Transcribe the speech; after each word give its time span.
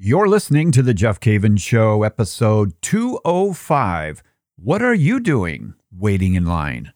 You're 0.00 0.28
listening 0.28 0.70
to 0.72 0.82
The 0.82 0.94
Jeff 0.94 1.18
Cavins 1.18 1.60
Show, 1.60 2.04
episode 2.04 2.72
205. 2.82 4.22
What 4.54 4.80
are 4.80 4.94
you 4.94 5.18
doing 5.18 5.74
waiting 5.90 6.34
in 6.34 6.46
line? 6.46 6.92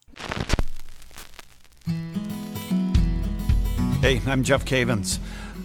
Hey, 4.01 4.21
I'm 4.25 4.45
Jeff 4.45 4.65
Cavins. 4.65 5.19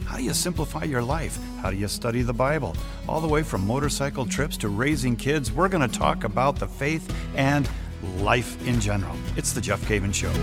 How 0.08 0.18
do 0.18 0.24
you 0.24 0.34
simplify 0.34 0.86
your 0.86 1.04
life? 1.04 1.38
How 1.62 1.70
do 1.70 1.78
you 1.78 1.88
study 1.88 2.24
the 2.24 2.34
Bible? 2.34 2.76
All 3.08 3.22
the 3.22 3.28
way 3.28 3.44
from 3.44 3.68
motorcycle 3.68 4.26
trips 4.26 4.58
to 4.58 4.70
raising 4.70 5.16
kids, 5.16 5.52
we're 5.52 5.70
going 5.70 5.88
to 5.88 6.00
talk 6.00 6.24
about 6.24 6.56
the 6.56 6.68
faith 6.68 7.16
and 7.36 7.70
life 8.18 8.60
in 8.66 8.80
general. 8.82 9.16
It's 9.36 9.54
The 9.54 9.62
Jeff 9.62 9.88
Cavins 9.88 10.16
Show. 10.16 10.34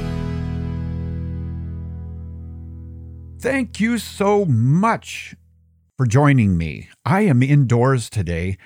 Thank 3.40 3.80
you 3.80 3.98
so 3.98 4.44
much 4.44 5.34
for 5.96 6.06
joining 6.06 6.56
me. 6.56 6.88
I 7.04 7.22
am 7.22 7.42
indoors 7.42 8.10
today 8.10 8.58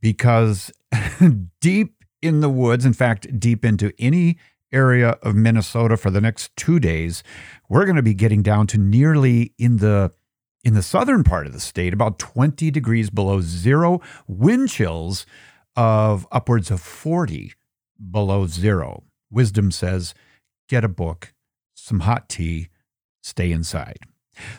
because 0.00 0.70
deep 1.60 1.94
in 2.22 2.40
the 2.40 2.48
woods, 2.48 2.84
in 2.84 2.92
fact, 2.92 3.38
deep 3.38 3.64
into 3.64 3.92
any 3.98 4.38
area 4.72 5.10
of 5.22 5.34
Minnesota 5.34 5.96
for 5.96 6.10
the 6.10 6.20
next 6.20 6.54
2 6.56 6.78
days, 6.78 7.22
we're 7.68 7.84
going 7.84 7.96
to 7.96 8.02
be 8.02 8.14
getting 8.14 8.42
down 8.42 8.66
to 8.68 8.78
nearly 8.78 9.54
in 9.58 9.78
the 9.78 10.12
in 10.64 10.74
the 10.74 10.82
southern 10.82 11.24
part 11.24 11.46
of 11.46 11.52
the 11.52 11.60
state 11.60 11.94
about 11.94 12.18
20 12.18 12.70
degrees 12.70 13.10
below 13.10 13.40
0, 13.40 14.00
wind 14.26 14.68
chills 14.68 15.24
of 15.76 16.26
upwards 16.32 16.70
of 16.70 16.80
40 16.80 17.52
below 18.10 18.46
0. 18.46 19.04
Wisdom 19.30 19.70
says, 19.70 20.14
get 20.68 20.84
a 20.84 20.88
book, 20.88 21.32
some 21.74 22.00
hot 22.00 22.28
tea, 22.28 22.68
stay 23.22 23.52
inside. 23.52 23.98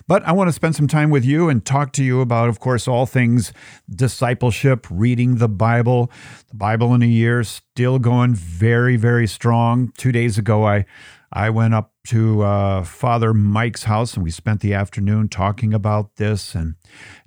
But 0.07 0.23
I 0.23 0.31
want 0.31 0.47
to 0.47 0.53
spend 0.53 0.75
some 0.75 0.87
time 0.87 1.09
with 1.09 1.25
you 1.25 1.49
and 1.49 1.65
talk 1.65 1.91
to 1.93 2.03
you 2.03 2.21
about, 2.21 2.49
of 2.49 2.59
course, 2.59 2.87
all 2.87 3.05
things 3.05 3.53
discipleship, 3.89 4.87
reading 4.89 5.35
the 5.35 5.49
Bible. 5.49 6.11
The 6.49 6.55
Bible 6.55 6.93
in 6.93 7.01
a 7.01 7.07
year, 7.07 7.43
still 7.43 7.99
going 7.99 8.35
very, 8.35 8.95
very 8.95 9.27
strong. 9.27 9.91
Two 9.97 10.11
days 10.11 10.37
ago, 10.37 10.65
I 10.65 10.85
I 11.31 11.49
went 11.49 11.73
up 11.75 11.93
to 12.07 12.41
uh, 12.41 12.83
Father 12.83 13.33
Mike's 13.33 13.83
house 13.83 14.15
and 14.15 14.23
we 14.23 14.31
spent 14.31 14.61
the 14.61 14.73
afternoon 14.73 15.29
talking 15.29 15.73
about 15.73 16.15
this 16.15 16.55
and 16.55 16.75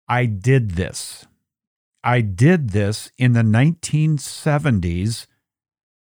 I 0.07 0.25
did 0.25 0.71
this. 0.71 1.27
I 2.03 2.21
did 2.21 2.69
this 2.69 3.11
in 3.17 3.33
the 3.33 3.41
1970s, 3.41 5.27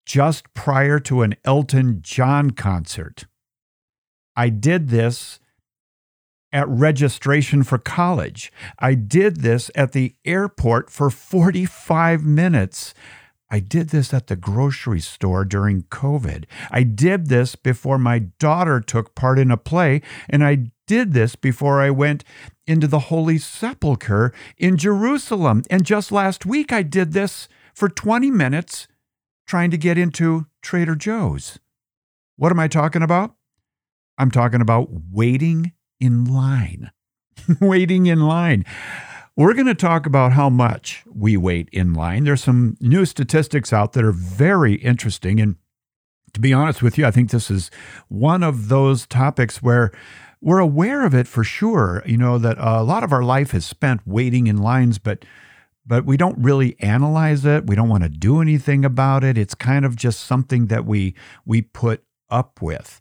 just 0.06 0.54
prior 0.54 1.00
to 1.02 1.24
an 1.24 1.36
Elton 1.44 2.00
John 2.02 2.52
concert. 2.52 3.26
I 4.36 4.48
did 4.48 4.88
this 4.88 5.42
at 6.52 6.68
registration 6.68 7.64
for 7.64 7.78
college. 7.78 8.52
I 8.80 8.96
did 8.96 9.42
this 9.42 9.70
at 9.76 9.92
the 9.92 10.16
airport 10.26 10.90
for 10.90 11.10
45 11.10 12.24
minutes. 12.24 12.94
I 13.52 13.60
did 13.60 13.90
this 13.90 14.14
at 14.14 14.28
the 14.28 14.36
grocery 14.36 15.00
store 15.00 15.44
during 15.44 15.84
COVID. 15.84 16.46
I 16.70 16.84
did 16.84 17.28
this 17.28 17.56
before 17.56 17.98
my 17.98 18.20
daughter 18.20 18.80
took 18.80 19.16
part 19.16 19.40
in 19.40 19.50
a 19.50 19.58
play, 19.58 20.02
and 20.30 20.44
I 20.44 20.72
did 20.86 21.14
this 21.14 21.36
before 21.36 21.82
I 21.82 21.90
went 21.90 22.24
into 22.68 22.88
the 22.88 23.00
Holy 23.00 23.38
Sepulchre 23.38 24.34
in 24.58 24.78
Jerusalem. 24.78 25.64
And 25.70 25.86
just 25.86 26.12
last 26.12 26.46
week, 26.46 26.72
I 26.72 26.84
did 26.84 27.14
this 27.14 27.48
for 27.74 27.90
20 27.90 28.30
minutes 28.30 28.88
trying 29.48 29.72
to 29.72 29.78
get 29.78 29.98
into 29.98 30.46
Trader 30.62 30.96
Joe's. 30.96 31.60
What 32.38 32.52
am 32.52 32.60
I 32.60 32.68
talking 32.68 33.02
about? 33.02 33.36
I'm 34.18 34.32
talking 34.32 34.62
about 34.62 34.90
waiting 35.12 35.74
in 36.00 36.26
line. 36.26 36.92
waiting 37.60 38.06
in 38.06 38.22
line. 38.22 38.66
We're 39.40 39.54
going 39.54 39.68
to 39.68 39.74
talk 39.74 40.06
about 40.06 40.34
how 40.34 40.50
much 40.50 41.06
we 41.10 41.38
wait 41.38 41.70
in 41.72 41.94
line. 41.94 42.26
There's 42.26 42.44
some 42.44 42.76
new 42.82 43.06
statistics 43.06 43.72
out 43.72 43.94
that 43.94 44.04
are 44.04 44.12
very 44.12 44.74
interesting. 44.74 45.40
And 45.40 45.56
to 46.34 46.42
be 46.42 46.52
honest 46.52 46.84
with 46.84 46.98
you, 46.98 47.06
I 47.06 47.12
think 47.12 47.30
this 47.30 47.50
is 47.50 47.72
one 48.10 48.44
of 48.44 48.68
those 48.68 49.08
topics 49.08 49.64
where 49.64 49.94
we're 50.42 50.60
aware 50.60 51.06
of 51.06 51.16
it 51.16 51.26
for 51.26 51.46
sure. 51.46 52.04
You 52.06 52.18
know, 52.18 52.38
that 52.38 52.58
a 52.60 52.84
lot 52.84 53.06
of 53.06 53.14
our 53.14 53.24
life 53.24 53.54
is 53.54 53.66
spent 53.66 54.02
waiting 54.06 54.48
in 54.48 54.58
lines, 54.58 54.98
but 55.00 55.24
but 55.86 56.04
we 56.04 56.18
don't 56.18 56.38
really 56.44 56.76
analyze 56.82 57.46
it. 57.46 57.66
We 57.66 57.78
don't 57.78 57.88
want 57.88 58.04
to 58.04 58.10
do 58.10 58.42
anything 58.42 58.84
about 58.84 59.24
it. 59.24 59.38
It's 59.38 59.56
kind 59.56 59.86
of 59.86 59.96
just 59.96 60.20
something 60.20 60.68
that 60.68 60.84
we 60.84 61.16
we 61.46 61.62
put 61.62 62.04
up 62.30 62.62
with. 62.62 63.00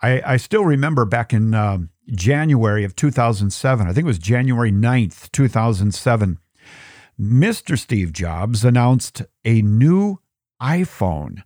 I, 0.00 0.22
I 0.24 0.36
still 0.36 0.64
remember 0.64 1.04
back 1.04 1.32
in 1.32 1.52
um, 1.52 1.90
January 2.10 2.84
of 2.84 2.96
2007, 2.96 3.86
I 3.86 3.92
think 3.92 4.04
it 4.04 4.06
was 4.06 4.18
January 4.18 4.72
9th, 4.72 5.30
2007, 5.32 6.38
Mr. 7.20 7.78
Steve 7.78 8.12
Jobs 8.12 8.64
announced 8.64 9.22
a 9.44 9.62
new 9.62 10.18
iPhone 10.62 11.42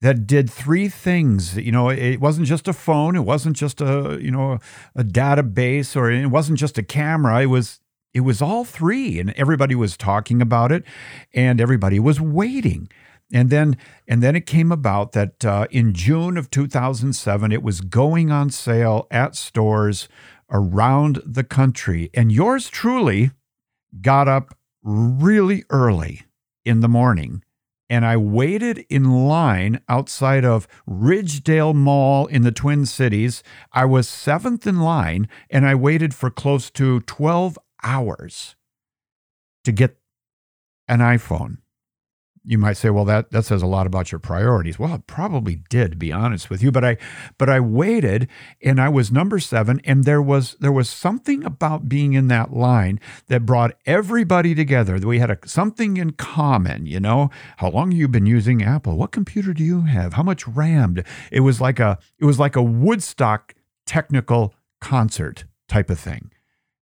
that 0.00 0.26
did 0.26 0.50
three 0.50 0.88
things. 0.88 1.56
You 1.56 1.72
know, 1.72 1.88
it 1.88 2.20
wasn't 2.20 2.46
just 2.46 2.68
a 2.68 2.72
phone, 2.72 3.16
it 3.16 3.24
wasn't 3.24 3.56
just 3.56 3.80
a, 3.80 4.18
you 4.20 4.30
know, 4.30 4.58
a 4.94 5.02
database 5.02 5.96
or 5.96 6.10
it 6.10 6.26
wasn't 6.26 6.58
just 6.58 6.78
a 6.78 6.82
camera. 6.82 7.42
It 7.42 7.46
was 7.46 7.80
it 8.14 8.20
was 8.20 8.40
all 8.40 8.64
three 8.64 9.18
and 9.18 9.30
everybody 9.30 9.74
was 9.74 9.96
talking 9.96 10.40
about 10.40 10.72
it 10.72 10.84
and 11.34 11.60
everybody 11.60 11.98
was 11.98 12.20
waiting. 12.20 12.88
And 13.32 13.50
then 13.50 13.76
and 14.06 14.22
then 14.22 14.36
it 14.36 14.46
came 14.46 14.72
about 14.72 15.12
that 15.12 15.44
uh, 15.44 15.66
in 15.70 15.92
June 15.92 16.36
of 16.36 16.50
2007 16.50 17.52
it 17.52 17.62
was 17.62 17.80
going 17.80 18.30
on 18.30 18.50
sale 18.50 19.06
at 19.10 19.36
stores 19.36 20.08
around 20.50 21.20
the 21.26 21.44
country 21.44 22.10
and 22.14 22.32
yours 22.32 22.70
truly 22.70 23.32
got 24.00 24.28
up 24.28 24.56
really 24.82 25.64
early 25.68 26.22
in 26.64 26.80
the 26.80 26.88
morning 26.88 27.42
and 27.90 28.04
I 28.04 28.16
waited 28.16 28.84
in 28.90 29.26
line 29.26 29.80
outside 29.88 30.44
of 30.44 30.68
Ridgedale 30.88 31.74
Mall 31.74 32.26
in 32.26 32.42
the 32.42 32.52
Twin 32.52 32.84
Cities. 32.84 33.42
I 33.72 33.86
was 33.86 34.08
seventh 34.08 34.66
in 34.66 34.80
line 34.80 35.28
and 35.50 35.66
I 35.66 35.74
waited 35.74 36.14
for 36.14 36.30
close 36.30 36.70
to 36.72 37.00
12 37.00 37.58
hours 37.82 38.56
to 39.64 39.72
get 39.72 39.96
an 40.86 41.00
iPhone 41.00 41.58
you 42.48 42.56
might 42.56 42.78
say, 42.78 42.88
well, 42.88 43.04
that, 43.04 43.30
that 43.30 43.44
says 43.44 43.60
a 43.60 43.66
lot 43.66 43.86
about 43.86 44.10
your 44.10 44.18
priorities. 44.18 44.78
Well, 44.78 44.94
it 44.94 45.06
probably 45.06 45.56
did, 45.68 45.92
to 45.92 45.96
be 45.98 46.10
honest 46.10 46.48
with 46.48 46.62
you. 46.62 46.72
But 46.72 46.84
I 46.84 46.96
but 47.36 47.50
I 47.50 47.60
waited 47.60 48.26
and 48.62 48.80
I 48.80 48.88
was 48.88 49.12
number 49.12 49.38
seven, 49.38 49.82
and 49.84 50.04
there 50.04 50.22
was 50.22 50.56
there 50.58 50.72
was 50.72 50.88
something 50.88 51.44
about 51.44 51.88
being 51.88 52.14
in 52.14 52.28
that 52.28 52.52
line 52.52 53.00
that 53.26 53.44
brought 53.44 53.76
everybody 53.84 54.54
together. 54.54 54.96
We 54.96 55.18
had 55.18 55.30
a, 55.30 55.38
something 55.44 55.98
in 55.98 56.12
common, 56.12 56.86
you 56.86 57.00
know. 57.00 57.30
How 57.58 57.68
long 57.68 57.90
have 57.90 57.98
you 57.98 58.08
been 58.08 58.26
using 58.26 58.62
Apple? 58.62 58.96
What 58.96 59.12
computer 59.12 59.52
do 59.52 59.62
you 59.62 59.82
have? 59.82 60.14
How 60.14 60.22
much 60.22 60.48
RAM? 60.48 60.96
It 61.30 61.40
was 61.40 61.60
like 61.60 61.78
a 61.78 61.98
it 62.18 62.24
was 62.24 62.38
like 62.38 62.56
a 62.56 62.62
Woodstock 62.62 63.54
technical 63.86 64.54
concert 64.80 65.44
type 65.68 65.90
of 65.90 66.00
thing. 66.00 66.30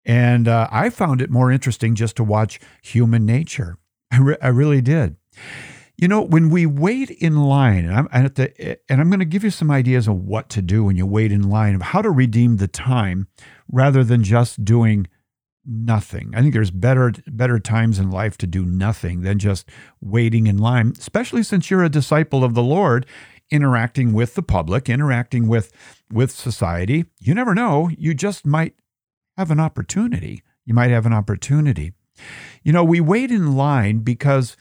And 0.05 0.47
uh, 0.47 0.69
I 0.71 0.91
found 0.91 1.21
it 1.21 1.31
more 1.31 1.51
interesting 1.51 1.97
just 1.97 2.15
to 2.17 2.25
watch 2.25 2.61
human 2.83 3.27
nature. 3.27 3.79
I, 4.13 4.19
re- 4.19 4.37
I 4.41 4.49
really 4.49 4.81
did. 4.81 5.17
You 5.97 6.09
know, 6.09 6.21
when 6.21 6.51
we 6.51 6.67
wait 6.67 7.11
in 7.11 7.37
line, 7.45 7.87
and 7.87 7.95
I'm, 7.95 8.09
and, 8.13 8.35
the, 8.35 8.79
and 8.91 9.01
I'm 9.01 9.09
going 9.09 9.21
to 9.21 9.25
give 9.25 9.45
you 9.45 9.51
some 9.51 9.71
ideas 9.71 10.07
of 10.07 10.17
what 10.17 10.51
to 10.51 10.61
do 10.61 10.85
when 10.85 10.97
you 10.97 11.07
wait 11.07 11.33
in 11.33 11.49
line, 11.49 11.75
of 11.75 11.81
how 11.81 12.03
to 12.03 12.11
redeem 12.11 12.59
the 12.59 12.69
time 12.69 13.29
rather 13.73 14.05
than 14.05 14.23
just 14.23 14.63
doing 14.63 15.07
nothing. 15.67 16.33
I 16.35 16.43
think 16.43 16.55
there's 16.55 16.71
better 16.71 17.13
better 17.27 17.59
times 17.59 17.99
in 17.99 18.11
life 18.11 18.39
to 18.39 18.47
do 18.47 18.65
nothing 18.65 19.23
than 19.23 19.39
just 19.39 19.69
waiting 20.01 20.47
in 20.47 20.59
line, 20.59 20.93
especially 20.99 21.43
since 21.43 21.71
you're 21.71 21.83
a 21.83 21.89
disciple 21.89 22.45
of 22.45 22.55
the 22.55 22.63
Lord, 22.63 23.07
interacting 23.51 24.13
with 24.13 24.35
the 24.35 24.43
public, 24.43 24.89
interacting 24.89 25.49
with 25.49 25.73
with 26.11 26.31
society. 26.31 27.07
You 27.21 27.35
never 27.35 27.55
know, 27.55 27.89
you 27.97 28.15
just 28.15 28.47
might 28.47 28.75
have 29.37 29.51
an 29.51 29.61
opportunity. 29.61 30.43
You 30.65 30.75
might 30.75 30.91
have 30.91 31.07
an 31.07 31.13
opportunity. 31.13 31.93
You 32.63 32.73
know, 32.73 32.85
we 32.85 33.01
wait 33.01 33.31
in 33.31 33.57
line 33.57 33.99
because 33.99 34.57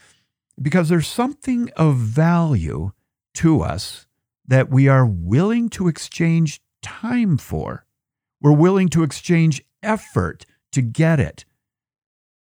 because 0.60 0.88
there's 0.88 1.08
something 1.08 1.70
of 1.76 1.96
value 1.96 2.92
to 3.34 3.60
us 3.60 4.06
that 4.46 4.70
we 4.70 4.88
are 4.88 5.06
willing 5.06 5.68
to 5.70 5.88
exchange 5.88 6.60
time 6.82 7.36
for. 7.36 7.84
We're 8.40 8.52
willing 8.52 8.88
to 8.90 9.02
exchange 9.02 9.62
effort 9.82 10.46
to 10.72 10.82
get 10.82 11.20
it. 11.20 11.44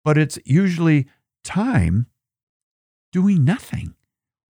But 0.04 0.18
it's 0.18 0.38
usually 0.44 1.06
time 1.44 2.06
doing 3.12 3.44
nothing. 3.44 3.94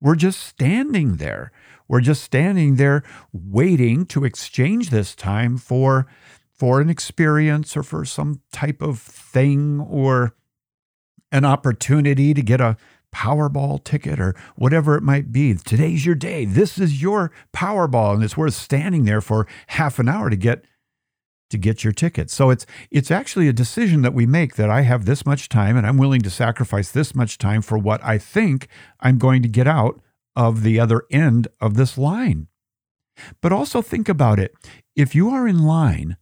We're 0.00 0.16
just 0.16 0.40
standing 0.40 1.16
there. 1.16 1.52
We're 1.88 2.00
just 2.00 2.24
standing 2.24 2.76
there 2.76 3.02
waiting 3.32 4.06
to 4.06 4.24
exchange 4.24 4.90
this 4.90 5.14
time 5.14 5.58
for 5.58 6.06
for 6.52 6.80
an 6.80 6.88
experience 6.88 7.76
or 7.76 7.82
for 7.82 8.04
some 8.04 8.40
type 8.52 8.82
of 8.82 8.98
thing 9.00 9.80
or 9.80 10.32
an 11.32 11.44
opportunity 11.44 12.34
to 12.34 12.42
get 12.42 12.60
a 12.60 12.76
Powerball 13.14 13.82
ticket 13.84 14.18
or 14.18 14.34
whatever 14.56 14.96
it 14.96 15.02
might 15.02 15.32
be. 15.32 15.54
Today's 15.54 16.06
your 16.06 16.14
day. 16.14 16.44
This 16.44 16.78
is 16.78 17.02
your 17.02 17.30
Powerball, 17.52 18.14
and 18.14 18.24
it's 18.24 18.36
worth 18.36 18.54
standing 18.54 19.04
there 19.04 19.20
for 19.20 19.46
half 19.68 19.98
an 19.98 20.08
hour 20.08 20.30
to 20.30 20.36
get 20.36 20.64
to 21.50 21.58
get 21.58 21.84
your 21.84 21.92
ticket. 21.92 22.30
So 22.30 22.50
it's 22.50 22.66
it's 22.90 23.10
actually 23.10 23.46
a 23.46 23.52
decision 23.52 24.02
that 24.02 24.14
we 24.14 24.26
make 24.26 24.56
that 24.56 24.70
I 24.70 24.80
have 24.80 25.04
this 25.04 25.24
much 25.24 25.48
time 25.48 25.76
and 25.76 25.86
I'm 25.86 25.98
willing 25.98 26.22
to 26.22 26.30
sacrifice 26.30 26.90
this 26.90 27.14
much 27.14 27.38
time 27.38 27.60
for 27.62 27.78
what 27.78 28.02
I 28.02 28.18
think 28.18 28.68
I'm 29.00 29.18
going 29.18 29.42
to 29.42 29.48
get 29.48 29.68
out 29.68 30.00
of 30.34 30.62
the 30.62 30.80
other 30.80 31.02
end 31.10 31.48
of 31.60 31.74
this 31.74 31.98
line. 31.98 32.48
But 33.42 33.52
also 33.52 33.82
think 33.82 34.08
about 34.08 34.38
it. 34.38 34.54
If 34.96 35.14
you 35.14 35.28
are 35.28 35.46
in 35.46 35.62
line, 35.62 36.16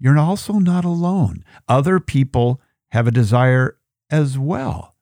you're 0.00 0.18
also 0.18 0.54
not 0.54 0.84
alone. 0.84 1.44
Other 1.68 2.00
people 2.00 2.60
have 2.90 3.06
a 3.06 3.12
desire 3.12 3.78
as 4.10 4.36
well. 4.36 4.93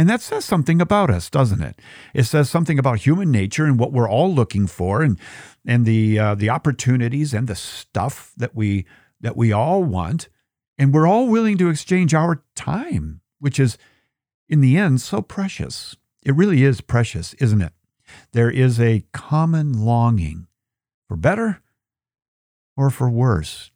And 0.00 0.08
that 0.08 0.22
says 0.22 0.46
something 0.46 0.80
about 0.80 1.10
us, 1.10 1.28
doesn't 1.28 1.60
it? 1.60 1.78
It 2.14 2.22
says 2.22 2.48
something 2.48 2.78
about 2.78 3.00
human 3.00 3.30
nature 3.30 3.66
and 3.66 3.78
what 3.78 3.92
we're 3.92 4.08
all 4.08 4.34
looking 4.34 4.66
for, 4.66 5.02
and 5.02 5.20
and 5.66 5.84
the 5.84 6.18
uh, 6.18 6.34
the 6.36 6.48
opportunities 6.48 7.34
and 7.34 7.46
the 7.46 7.54
stuff 7.54 8.32
that 8.38 8.56
we 8.56 8.86
that 9.20 9.36
we 9.36 9.52
all 9.52 9.84
want, 9.84 10.30
and 10.78 10.94
we're 10.94 11.06
all 11.06 11.28
willing 11.28 11.58
to 11.58 11.68
exchange 11.68 12.14
our 12.14 12.42
time, 12.56 13.20
which 13.40 13.60
is, 13.60 13.76
in 14.48 14.62
the 14.62 14.78
end, 14.78 15.02
so 15.02 15.20
precious. 15.20 15.98
It 16.24 16.34
really 16.34 16.64
is 16.64 16.80
precious, 16.80 17.34
isn't 17.34 17.60
it? 17.60 17.74
There 18.32 18.50
is 18.50 18.80
a 18.80 19.04
common 19.12 19.84
longing 19.84 20.46
for 21.08 21.16
better 21.18 21.60
or 22.74 22.88
for 22.88 23.10
worse. 23.10 23.70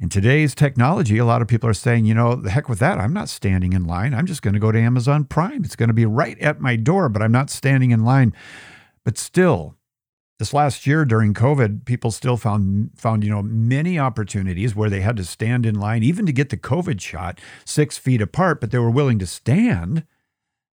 In 0.00 0.08
today's 0.08 0.54
technology, 0.54 1.18
a 1.18 1.24
lot 1.24 1.42
of 1.42 1.48
people 1.48 1.68
are 1.68 1.74
saying, 1.74 2.04
you 2.04 2.14
know, 2.14 2.36
the 2.36 2.50
heck 2.50 2.68
with 2.68 2.78
that. 2.78 2.98
I'm 2.98 3.12
not 3.12 3.28
standing 3.28 3.72
in 3.72 3.84
line. 3.84 4.14
I'm 4.14 4.26
just 4.26 4.42
going 4.42 4.54
to 4.54 4.60
go 4.60 4.70
to 4.70 4.78
Amazon 4.78 5.24
Prime. 5.24 5.64
It's 5.64 5.74
going 5.74 5.88
to 5.88 5.94
be 5.94 6.06
right 6.06 6.38
at 6.38 6.60
my 6.60 6.76
door, 6.76 7.08
but 7.08 7.20
I'm 7.20 7.32
not 7.32 7.50
standing 7.50 7.90
in 7.90 8.04
line. 8.04 8.32
But 9.04 9.18
still, 9.18 9.74
this 10.38 10.54
last 10.54 10.86
year 10.86 11.04
during 11.04 11.34
COVID, 11.34 11.84
people 11.84 12.12
still 12.12 12.36
found 12.36 12.90
found 12.94 13.24
you 13.24 13.30
know 13.30 13.42
many 13.42 13.98
opportunities 13.98 14.76
where 14.76 14.88
they 14.88 15.00
had 15.00 15.16
to 15.16 15.24
stand 15.24 15.66
in 15.66 15.74
line, 15.74 16.04
even 16.04 16.26
to 16.26 16.32
get 16.32 16.50
the 16.50 16.56
COVID 16.56 17.00
shot, 17.00 17.40
six 17.64 17.98
feet 17.98 18.22
apart, 18.22 18.60
but 18.60 18.70
they 18.70 18.78
were 18.78 18.90
willing 18.90 19.18
to 19.18 19.26
stand 19.26 20.04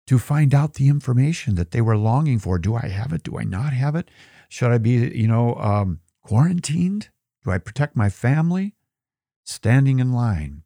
to 0.06 0.21
find 0.21 0.55
out 0.55 0.75
the 0.75 0.88
information 0.88 1.56
that 1.56 1.73
they 1.73 1.81
were 1.81 1.97
longing 1.97 2.38
for. 2.38 2.56
Do 2.56 2.76
I 2.76 2.87
have 2.87 3.12
it? 3.12 3.25
Do 3.25 3.37
I 3.37 3.43
not 3.43 3.73
have 3.73 3.97
it? 3.97 4.12
Should 4.49 4.71
I 4.71 4.79
be 4.79 4.93
you 4.93 5.26
know 5.26 5.56
um, 5.56 5.99
quarantined? 6.23 7.09
Do 7.44 7.50
I 7.50 7.59
protect 7.59 7.97
my 7.97 8.11
family? 8.11 8.76
Standing 9.49 9.99
in 9.99 10.12
line. 10.12 10.62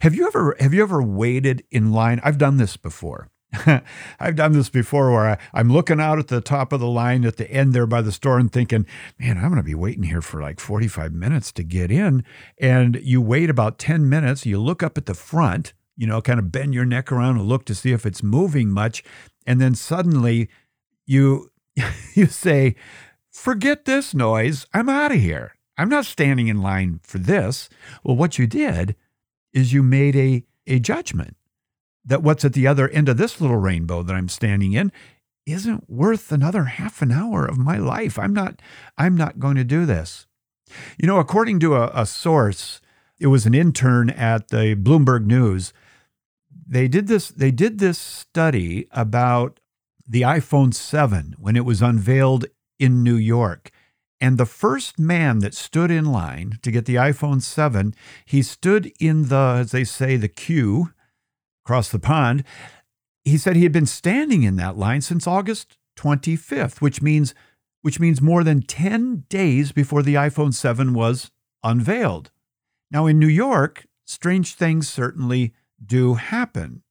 Have 0.00 0.16
you 0.16 0.26
ever 0.26 0.56
have 0.58 0.74
you 0.74 0.82
ever 0.82 1.00
waited 1.00 1.62
in 1.70 1.92
line? 1.92 2.20
I've 2.24 2.38
done 2.38 2.56
this 2.56 2.76
before. 2.76 3.30
I've 4.18 4.34
done 4.34 4.50
this 4.50 4.68
before 4.68 5.12
where 5.12 5.38
I, 5.54 5.60
am 5.60 5.70
looking 5.72 6.00
out 6.00 6.18
at 6.18 6.26
the 6.26 6.40
top 6.40 6.72
of 6.72 6.80
the 6.80 6.88
line 6.88 7.24
at 7.24 7.36
the 7.36 7.48
end 7.48 7.72
there 7.72 7.86
by 7.86 8.02
the 8.02 8.10
store 8.10 8.40
and 8.40 8.52
thinking, 8.52 8.84
man, 9.20 9.38
I'm 9.38 9.50
going 9.50 9.58
to 9.58 9.62
be 9.62 9.76
waiting 9.76 10.02
here 10.02 10.20
for 10.20 10.42
like 10.42 10.58
45 10.58 11.12
minutes 11.12 11.52
to 11.52 11.62
get 11.62 11.92
in. 11.92 12.24
And 12.58 12.98
you 13.00 13.22
wait 13.22 13.48
about 13.48 13.78
10 13.78 14.08
minutes, 14.08 14.44
you 14.44 14.60
look 14.60 14.82
up 14.82 14.98
at 14.98 15.06
the 15.06 15.14
front, 15.14 15.72
you 15.96 16.08
know, 16.08 16.20
kind 16.20 16.40
of 16.40 16.50
bend 16.50 16.74
your 16.74 16.84
neck 16.84 17.12
around 17.12 17.38
and 17.38 17.48
look 17.48 17.64
to 17.66 17.76
see 17.76 17.92
if 17.92 18.04
it's 18.04 18.24
moving 18.24 18.70
much. 18.70 19.04
And 19.46 19.60
then 19.60 19.76
suddenly 19.76 20.48
you, 21.06 21.52
you 22.14 22.26
say, 22.26 22.74
forget 23.30 23.84
this 23.84 24.14
noise. 24.14 24.66
I'm 24.74 24.88
out 24.88 25.12
of 25.12 25.20
here. 25.20 25.55
I'm 25.76 25.88
not 25.88 26.06
standing 26.06 26.48
in 26.48 26.62
line 26.62 27.00
for 27.02 27.18
this. 27.18 27.68
Well, 28.02 28.16
what 28.16 28.38
you 28.38 28.46
did 28.46 28.96
is 29.52 29.72
you 29.72 29.82
made 29.82 30.16
a, 30.16 30.44
a 30.66 30.78
judgment 30.78 31.36
that 32.04 32.22
what's 32.22 32.44
at 32.44 32.52
the 32.52 32.66
other 32.66 32.88
end 32.88 33.08
of 33.08 33.16
this 33.16 33.40
little 33.40 33.56
rainbow 33.56 34.02
that 34.02 34.14
I'm 34.14 34.28
standing 34.28 34.72
in 34.72 34.92
isn't 35.44 35.88
worth 35.88 36.32
another 36.32 36.64
half 36.64 37.02
an 37.02 37.12
hour 37.12 37.46
of 37.46 37.58
my 37.58 37.78
life. 37.78 38.18
I'm 38.18 38.32
not 38.32 38.60
I'm 38.96 39.16
not 39.16 39.38
going 39.38 39.56
to 39.56 39.64
do 39.64 39.86
this. 39.86 40.26
You 40.98 41.06
know, 41.06 41.18
according 41.18 41.60
to 41.60 41.76
a, 41.76 41.90
a 41.94 42.06
source, 42.06 42.80
it 43.18 43.28
was 43.28 43.46
an 43.46 43.54
intern 43.54 44.10
at 44.10 44.48
the 44.48 44.74
Bloomberg 44.74 45.24
News. 45.24 45.72
They 46.68 46.88
did 46.88 47.06
this 47.06 47.28
they 47.28 47.50
did 47.50 47.78
this 47.78 47.98
study 47.98 48.88
about 48.90 49.60
the 50.08 50.22
iPhone 50.22 50.72
7 50.72 51.34
when 51.38 51.56
it 51.56 51.64
was 51.64 51.82
unveiled 51.82 52.46
in 52.78 53.02
New 53.02 53.16
York. 53.16 53.70
And 54.26 54.38
the 54.38 54.44
first 54.44 54.98
man 54.98 55.38
that 55.38 55.54
stood 55.54 55.88
in 55.88 56.06
line 56.06 56.58
to 56.62 56.72
get 56.72 56.84
the 56.84 56.96
iPhone 56.96 57.40
7, 57.40 57.94
he 58.24 58.42
stood 58.42 58.92
in 58.98 59.28
the, 59.28 59.58
as 59.60 59.70
they 59.70 59.84
say, 59.84 60.16
the 60.16 60.26
queue 60.26 60.90
across 61.64 61.90
the 61.90 62.00
pond. 62.00 62.42
He 63.24 63.38
said 63.38 63.54
he 63.54 63.62
had 63.62 63.70
been 63.70 63.86
standing 63.86 64.42
in 64.42 64.56
that 64.56 64.76
line 64.76 65.00
since 65.00 65.28
August 65.28 65.78
25th, 65.96 66.80
which 66.80 67.00
means 67.00 67.34
which 67.82 68.00
means 68.00 68.20
more 68.20 68.42
than 68.42 68.62
10 68.62 69.26
days 69.28 69.70
before 69.70 70.02
the 70.02 70.14
iPhone 70.14 70.52
7 70.52 70.92
was 70.92 71.30
unveiled. 71.62 72.32
Now 72.90 73.06
in 73.06 73.20
New 73.20 73.28
York, 73.28 73.86
strange 74.06 74.54
things 74.54 74.88
certainly 74.88 75.54
do 75.80 76.14
happen. 76.14 76.82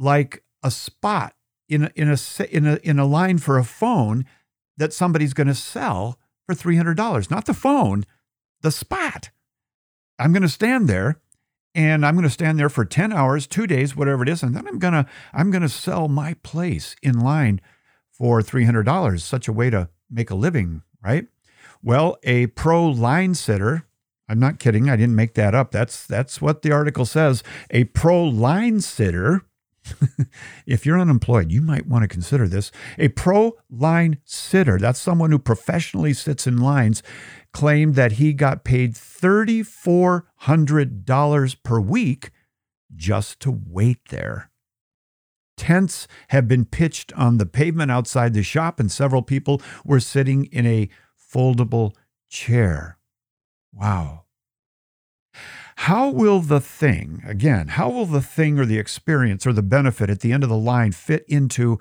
Like 0.00 0.42
a 0.64 0.72
spot 0.72 1.36
in 1.68 1.84
a, 1.84 1.92
in 1.94 2.10
a 2.10 2.18
in 2.50 2.66
a 2.66 2.80
in 2.82 2.98
a 2.98 3.06
line 3.06 3.38
for 3.38 3.56
a 3.56 3.62
phone 3.62 4.24
that 4.76 4.92
somebody's 4.92 5.32
going 5.32 5.46
to 5.46 5.54
sell 5.54 6.18
for 6.46 6.54
$300, 6.54 7.30
not 7.30 7.46
the 7.46 7.54
phone, 7.54 8.04
the 8.62 8.70
spot. 8.70 9.30
I'm 10.18 10.32
going 10.32 10.42
to 10.42 10.48
stand 10.48 10.88
there 10.88 11.20
and 11.74 12.06
I'm 12.06 12.14
going 12.14 12.24
to 12.24 12.30
stand 12.30 12.58
there 12.58 12.70
for 12.70 12.84
10 12.84 13.12
hours, 13.12 13.46
2 13.46 13.66
days, 13.66 13.94
whatever 13.94 14.22
it 14.22 14.28
is, 14.28 14.42
and 14.42 14.54
then 14.54 14.66
I'm 14.66 14.78
going 14.78 14.94
to 14.94 15.06
I'm 15.34 15.50
going 15.50 15.62
to 15.62 15.68
sell 15.68 16.08
my 16.08 16.34
place 16.42 16.96
in 17.02 17.20
line 17.20 17.60
for 18.10 18.40
$300, 18.40 19.20
such 19.20 19.46
a 19.46 19.52
way 19.52 19.68
to 19.68 19.90
make 20.10 20.30
a 20.30 20.34
living, 20.34 20.82
right? 21.02 21.26
Well, 21.82 22.16
a 22.22 22.46
pro 22.48 22.86
line 22.86 23.34
sitter, 23.34 23.84
I'm 24.28 24.38
not 24.38 24.58
kidding, 24.58 24.88
I 24.88 24.96
didn't 24.96 25.16
make 25.16 25.34
that 25.34 25.54
up. 25.54 25.70
That's 25.70 26.06
that's 26.06 26.40
what 26.40 26.62
the 26.62 26.72
article 26.72 27.04
says. 27.04 27.42
A 27.70 27.84
pro 27.84 28.24
line 28.24 28.80
sitter 28.80 29.42
if 30.66 30.84
you're 30.84 30.98
unemployed, 30.98 31.52
you 31.52 31.62
might 31.62 31.86
want 31.86 32.02
to 32.02 32.08
consider 32.08 32.48
this. 32.48 32.72
A 32.98 33.06
pro 33.08 33.56
line 33.70 34.18
sitter, 34.24 34.78
that's 34.78 35.00
someone 35.00 35.30
who 35.30 35.38
professionally 35.38 36.12
sits 36.12 36.46
in 36.46 36.58
lines, 36.58 37.02
claimed 37.52 37.94
that 37.94 38.12
he 38.12 38.32
got 38.32 38.64
paid 38.64 38.94
$3,400 38.94 41.62
per 41.62 41.80
week 41.80 42.30
just 42.94 43.40
to 43.40 43.60
wait 43.66 43.98
there. 44.10 44.50
Tents 45.56 46.06
have 46.28 46.46
been 46.46 46.66
pitched 46.66 47.12
on 47.14 47.38
the 47.38 47.46
pavement 47.46 47.90
outside 47.90 48.34
the 48.34 48.42
shop, 48.42 48.78
and 48.78 48.92
several 48.92 49.22
people 49.22 49.62
were 49.84 50.00
sitting 50.00 50.44
in 50.46 50.66
a 50.66 50.88
foldable 51.18 51.94
chair. 52.28 52.98
Wow. 53.72 54.24
How 55.80 56.08
will 56.08 56.40
the 56.40 56.60
thing, 56.60 57.22
again, 57.26 57.68
how 57.68 57.90
will 57.90 58.06
the 58.06 58.22
thing 58.22 58.58
or 58.58 58.64
the 58.64 58.78
experience 58.78 59.46
or 59.46 59.52
the 59.52 59.62
benefit 59.62 60.10
at 60.10 60.20
the 60.20 60.32
end 60.32 60.42
of 60.42 60.48
the 60.48 60.56
line 60.56 60.92
fit 60.92 61.24
into 61.28 61.78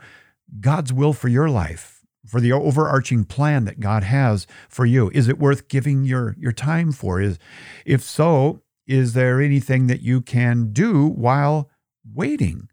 God's 0.60 0.94
will 0.94 1.14
for 1.14 1.28
your 1.28 1.50
life? 1.50 1.96
for 2.26 2.42
the 2.42 2.52
overarching 2.52 3.24
plan 3.24 3.66
that 3.66 3.80
God 3.80 4.04
has 4.04 4.48
for 4.68 4.86
you? 4.86 5.12
Is 5.14 5.28
it 5.28 5.40
worth 5.40 5.68
giving 5.68 6.06
your, 6.06 6.36
your 6.40 6.52
time 6.52 6.92
for? 6.92 7.22
Is 7.22 7.38
if 7.86 8.02
so, 8.02 8.62
is 8.88 9.14
there 9.14 9.42
anything 9.42 9.88
that 9.88 10.02
you 10.02 10.22
can 10.22 10.72
do 10.72 11.08
while 11.08 11.70
waiting? 12.14 12.70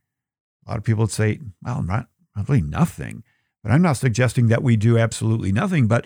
A 0.67 0.71
lot 0.71 0.79
of 0.79 0.85
people 0.85 1.03
would 1.03 1.11
say, 1.11 1.41
well, 1.63 1.83
not 1.83 2.09
probably 2.35 2.63
nothing. 2.63 3.25
But 3.63 3.73
I'm 3.73 3.83
not 3.83 3.97
suggesting 3.97 4.49
that 4.49 4.63
we 4.63 4.77
do 4.77 4.99
absolutely 4.99 5.53
nothing, 5.53 5.87
but 5.87 6.05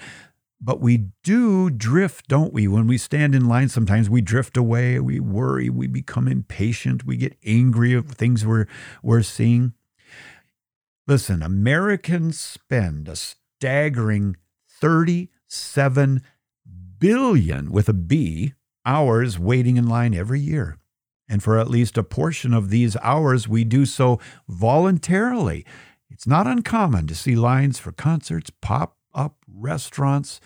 but 0.60 0.80
we 0.80 1.08
do 1.22 1.70
drift, 1.70 2.28
don't 2.28 2.52
we? 2.52 2.66
When 2.66 2.86
we 2.86 2.98
stand 2.98 3.34
in 3.34 3.48
line, 3.48 3.68
sometimes 3.68 4.08
we 4.08 4.20
drift 4.20 4.56
away, 4.56 4.98
we 4.98 5.20
worry, 5.20 5.68
we 5.68 5.86
become 5.86 6.28
impatient, 6.28 7.04
we 7.04 7.16
get 7.16 7.36
angry 7.44 7.92
of 7.92 8.12
things 8.12 8.46
we're 8.46 8.66
we're 9.02 9.22
seeing. 9.22 9.74
Listen, 11.06 11.42
Americans 11.42 12.40
spend 12.40 13.08
a 13.08 13.16
staggering 13.16 14.36
37 14.68 16.22
billion 16.98 17.70
with 17.70 17.88
a 17.88 17.92
B 17.92 18.54
hours 18.84 19.38
waiting 19.38 19.76
in 19.76 19.88
line 19.88 20.14
every 20.14 20.40
year. 20.40 20.78
And 21.28 21.42
for 21.42 21.58
at 21.58 21.68
least 21.68 21.98
a 21.98 22.02
portion 22.02 22.54
of 22.54 22.70
these 22.70 22.96
hours, 23.02 23.48
we 23.48 23.64
do 23.64 23.84
so 23.84 24.20
voluntarily. 24.48 25.66
It's 26.08 26.26
not 26.26 26.46
uncommon 26.46 27.06
to 27.08 27.14
see 27.14 27.34
lines 27.34 27.78
for 27.78 27.92
concerts, 27.92 28.50
pop 28.62 28.95
up 29.16 29.36
restaurants, 29.52 30.40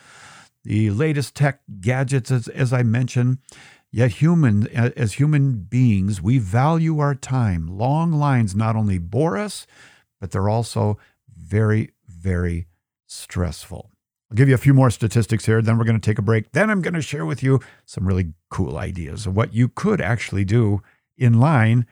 the 0.64 0.90
latest 0.90 1.34
tech 1.34 1.60
gadgets, 1.80 2.30
as, 2.30 2.48
as 2.48 2.72
I 2.72 2.82
mentioned. 2.82 3.38
Yet, 3.92 4.12
human, 4.12 4.68
as 4.68 5.14
human 5.14 5.64
beings, 5.64 6.22
we 6.22 6.38
value 6.38 7.00
our 7.00 7.14
time. 7.14 7.66
Long 7.66 8.12
lines 8.12 8.54
not 8.54 8.76
only 8.76 8.98
bore 8.98 9.36
us, 9.36 9.66
but 10.20 10.30
they're 10.30 10.48
also 10.48 10.96
very, 11.36 11.90
very 12.06 12.68
stressful. 13.06 13.90
I'll 14.30 14.36
give 14.36 14.48
you 14.48 14.54
a 14.54 14.58
few 14.58 14.74
more 14.74 14.90
statistics 14.90 15.46
here, 15.46 15.60
then 15.60 15.76
we're 15.76 15.84
going 15.84 16.00
to 16.00 16.10
take 16.10 16.18
a 16.18 16.22
break. 16.22 16.52
Then 16.52 16.70
I'm 16.70 16.82
going 16.82 16.94
to 16.94 17.02
share 17.02 17.26
with 17.26 17.42
you 17.42 17.58
some 17.84 18.06
really 18.06 18.32
cool 18.48 18.78
ideas 18.78 19.26
of 19.26 19.34
what 19.34 19.52
you 19.52 19.68
could 19.68 20.00
actually 20.00 20.44
do 20.44 20.82
in 21.18 21.40
line 21.40 21.84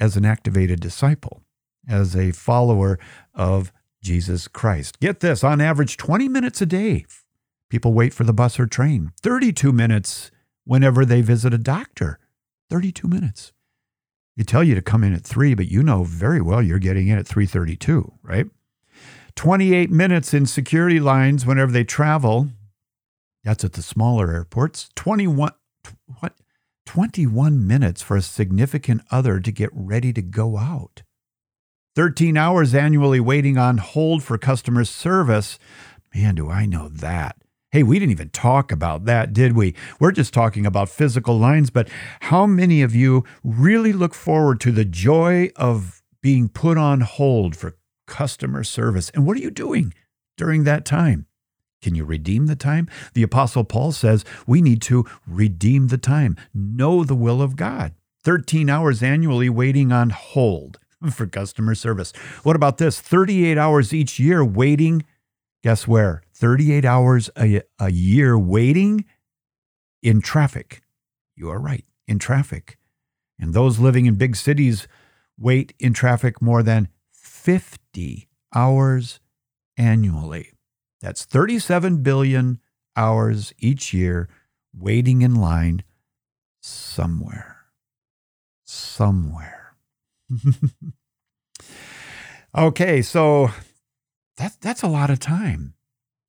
as 0.00 0.16
an 0.16 0.24
activated 0.24 0.80
disciple, 0.80 1.42
as 1.86 2.16
a 2.16 2.32
follower 2.32 2.98
of 3.34 3.70
Jesus 4.04 4.46
Christ. 4.46 5.00
Get 5.00 5.20
this 5.20 5.42
on 5.42 5.60
average, 5.60 5.96
20 5.96 6.28
minutes 6.28 6.60
a 6.60 6.66
day, 6.66 7.06
people 7.70 7.94
wait 7.94 8.12
for 8.14 8.22
the 8.22 8.34
bus 8.34 8.60
or 8.60 8.66
train, 8.66 9.12
32 9.22 9.72
minutes 9.72 10.30
whenever 10.64 11.04
they 11.04 11.22
visit 11.22 11.54
a 11.54 11.58
doctor. 11.58 12.18
32 12.70 13.08
minutes. 13.08 13.52
They 14.36 14.44
tell 14.44 14.62
you 14.62 14.74
to 14.74 14.82
come 14.82 15.04
in 15.04 15.14
at 15.14 15.22
3, 15.22 15.54
but 15.54 15.70
you 15.70 15.82
know 15.82 16.04
very 16.04 16.40
well 16.40 16.62
you're 16.62 16.78
getting 16.78 17.08
in 17.08 17.18
at 17.18 17.26
332, 17.26 18.12
right? 18.22 18.46
28 19.36 19.90
minutes 19.90 20.34
in 20.34 20.46
security 20.46 21.00
lines 21.00 21.46
whenever 21.46 21.72
they 21.72 21.84
travel. 21.84 22.50
That's 23.42 23.64
at 23.64 23.72
the 23.72 23.82
smaller 23.82 24.30
airports. 24.32 24.90
21 24.94 25.52
what 26.20 26.34
21 26.86 27.66
minutes 27.66 28.02
for 28.02 28.16
a 28.16 28.22
significant 28.22 29.02
other 29.10 29.40
to 29.40 29.50
get 29.50 29.70
ready 29.72 30.12
to 30.12 30.22
go 30.22 30.58
out. 30.58 31.02
13 31.94 32.36
hours 32.36 32.74
annually 32.74 33.20
waiting 33.20 33.56
on 33.56 33.78
hold 33.78 34.22
for 34.22 34.36
customer 34.38 34.84
service. 34.84 35.58
Man, 36.14 36.34
do 36.34 36.50
I 36.50 36.66
know 36.66 36.88
that. 36.88 37.36
Hey, 37.70 37.82
we 37.82 37.98
didn't 37.98 38.12
even 38.12 38.30
talk 38.30 38.70
about 38.70 39.04
that, 39.04 39.32
did 39.32 39.56
we? 39.56 39.74
We're 39.98 40.12
just 40.12 40.32
talking 40.32 40.64
about 40.64 40.88
physical 40.88 41.38
lines, 41.38 41.70
but 41.70 41.88
how 42.20 42.46
many 42.46 42.82
of 42.82 42.94
you 42.94 43.24
really 43.42 43.92
look 43.92 44.14
forward 44.14 44.60
to 44.60 44.72
the 44.72 44.84
joy 44.84 45.50
of 45.56 46.02
being 46.24 46.48
put 46.48 46.78
on 46.78 47.02
hold 47.02 47.54
for 47.54 47.76
customer 48.06 48.64
service. 48.64 49.10
And 49.10 49.26
what 49.26 49.36
are 49.36 49.40
you 49.40 49.50
doing 49.50 49.92
during 50.36 50.64
that 50.64 50.84
time? 50.84 51.26
Can 51.82 51.94
you 51.94 52.04
redeem 52.04 52.46
the 52.46 52.56
time? 52.56 52.88
The 53.12 53.22
Apostle 53.22 53.64
Paul 53.64 53.92
says 53.92 54.24
we 54.46 54.62
need 54.62 54.80
to 54.82 55.04
redeem 55.26 55.88
the 55.88 55.98
time, 55.98 56.36
know 56.54 57.04
the 57.04 57.14
will 57.14 57.42
of 57.42 57.56
God. 57.56 57.92
13 58.22 58.70
hours 58.70 59.02
annually 59.02 59.50
waiting 59.50 59.92
on 59.92 60.08
hold 60.10 60.78
for 61.10 61.26
customer 61.26 61.74
service. 61.74 62.12
What 62.42 62.56
about 62.56 62.78
this? 62.78 63.00
38 63.00 63.58
hours 63.58 63.92
each 63.92 64.18
year 64.18 64.44
waiting. 64.44 65.04
Guess 65.62 65.88
where? 65.88 66.22
38 66.34 66.84
hours 66.84 67.30
a, 67.38 67.62
a 67.78 67.90
year 67.90 68.38
waiting 68.38 69.04
in 70.02 70.20
traffic. 70.20 70.82
You 71.34 71.50
are 71.50 71.58
right, 71.58 71.84
in 72.06 72.18
traffic. 72.18 72.78
And 73.38 73.54
those 73.54 73.78
living 73.78 74.06
in 74.06 74.14
big 74.14 74.36
cities 74.36 74.86
wait 75.38 75.74
in 75.78 75.92
traffic 75.92 76.40
more 76.40 76.62
than 76.62 76.88
50 77.12 78.28
hours 78.54 79.20
annually. 79.76 80.52
That's 81.00 81.24
37 81.24 82.02
billion 82.02 82.60
hours 82.96 83.52
each 83.58 83.92
year 83.92 84.28
waiting 84.72 85.22
in 85.22 85.34
line 85.34 85.82
somewhere. 86.60 87.56
Somewhere. 88.64 89.53
okay, 92.56 93.02
so 93.02 93.50
that, 94.36 94.56
that's 94.60 94.82
a 94.82 94.88
lot 94.88 95.10
of 95.10 95.18
time. 95.18 95.74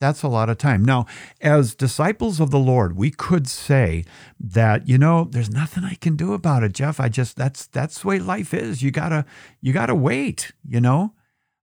That's 0.01 0.23
a 0.23 0.27
lot 0.27 0.49
of 0.49 0.57
time. 0.57 0.83
Now, 0.83 1.05
as 1.39 1.73
disciples 1.73 2.39
of 2.39 2.51
the 2.51 2.59
Lord, 2.59 2.97
we 2.97 3.11
could 3.11 3.47
say 3.47 4.03
that, 4.39 4.87
you 4.87 4.97
know, 4.97 5.23
there's 5.23 5.49
nothing 5.49 5.85
I 5.85 5.95
can 5.95 6.15
do 6.15 6.33
about 6.33 6.63
it, 6.63 6.73
Jeff. 6.73 6.99
I 6.99 7.07
just 7.07 7.37
that's 7.37 7.65
that's 7.67 8.01
the 8.01 8.07
way 8.09 8.19
life 8.19 8.53
is. 8.53 8.83
You 8.83 8.91
gotta 8.91 9.25
you 9.61 9.71
gotta 9.71 9.95
wait, 9.95 10.51
you 10.67 10.81
know. 10.81 11.13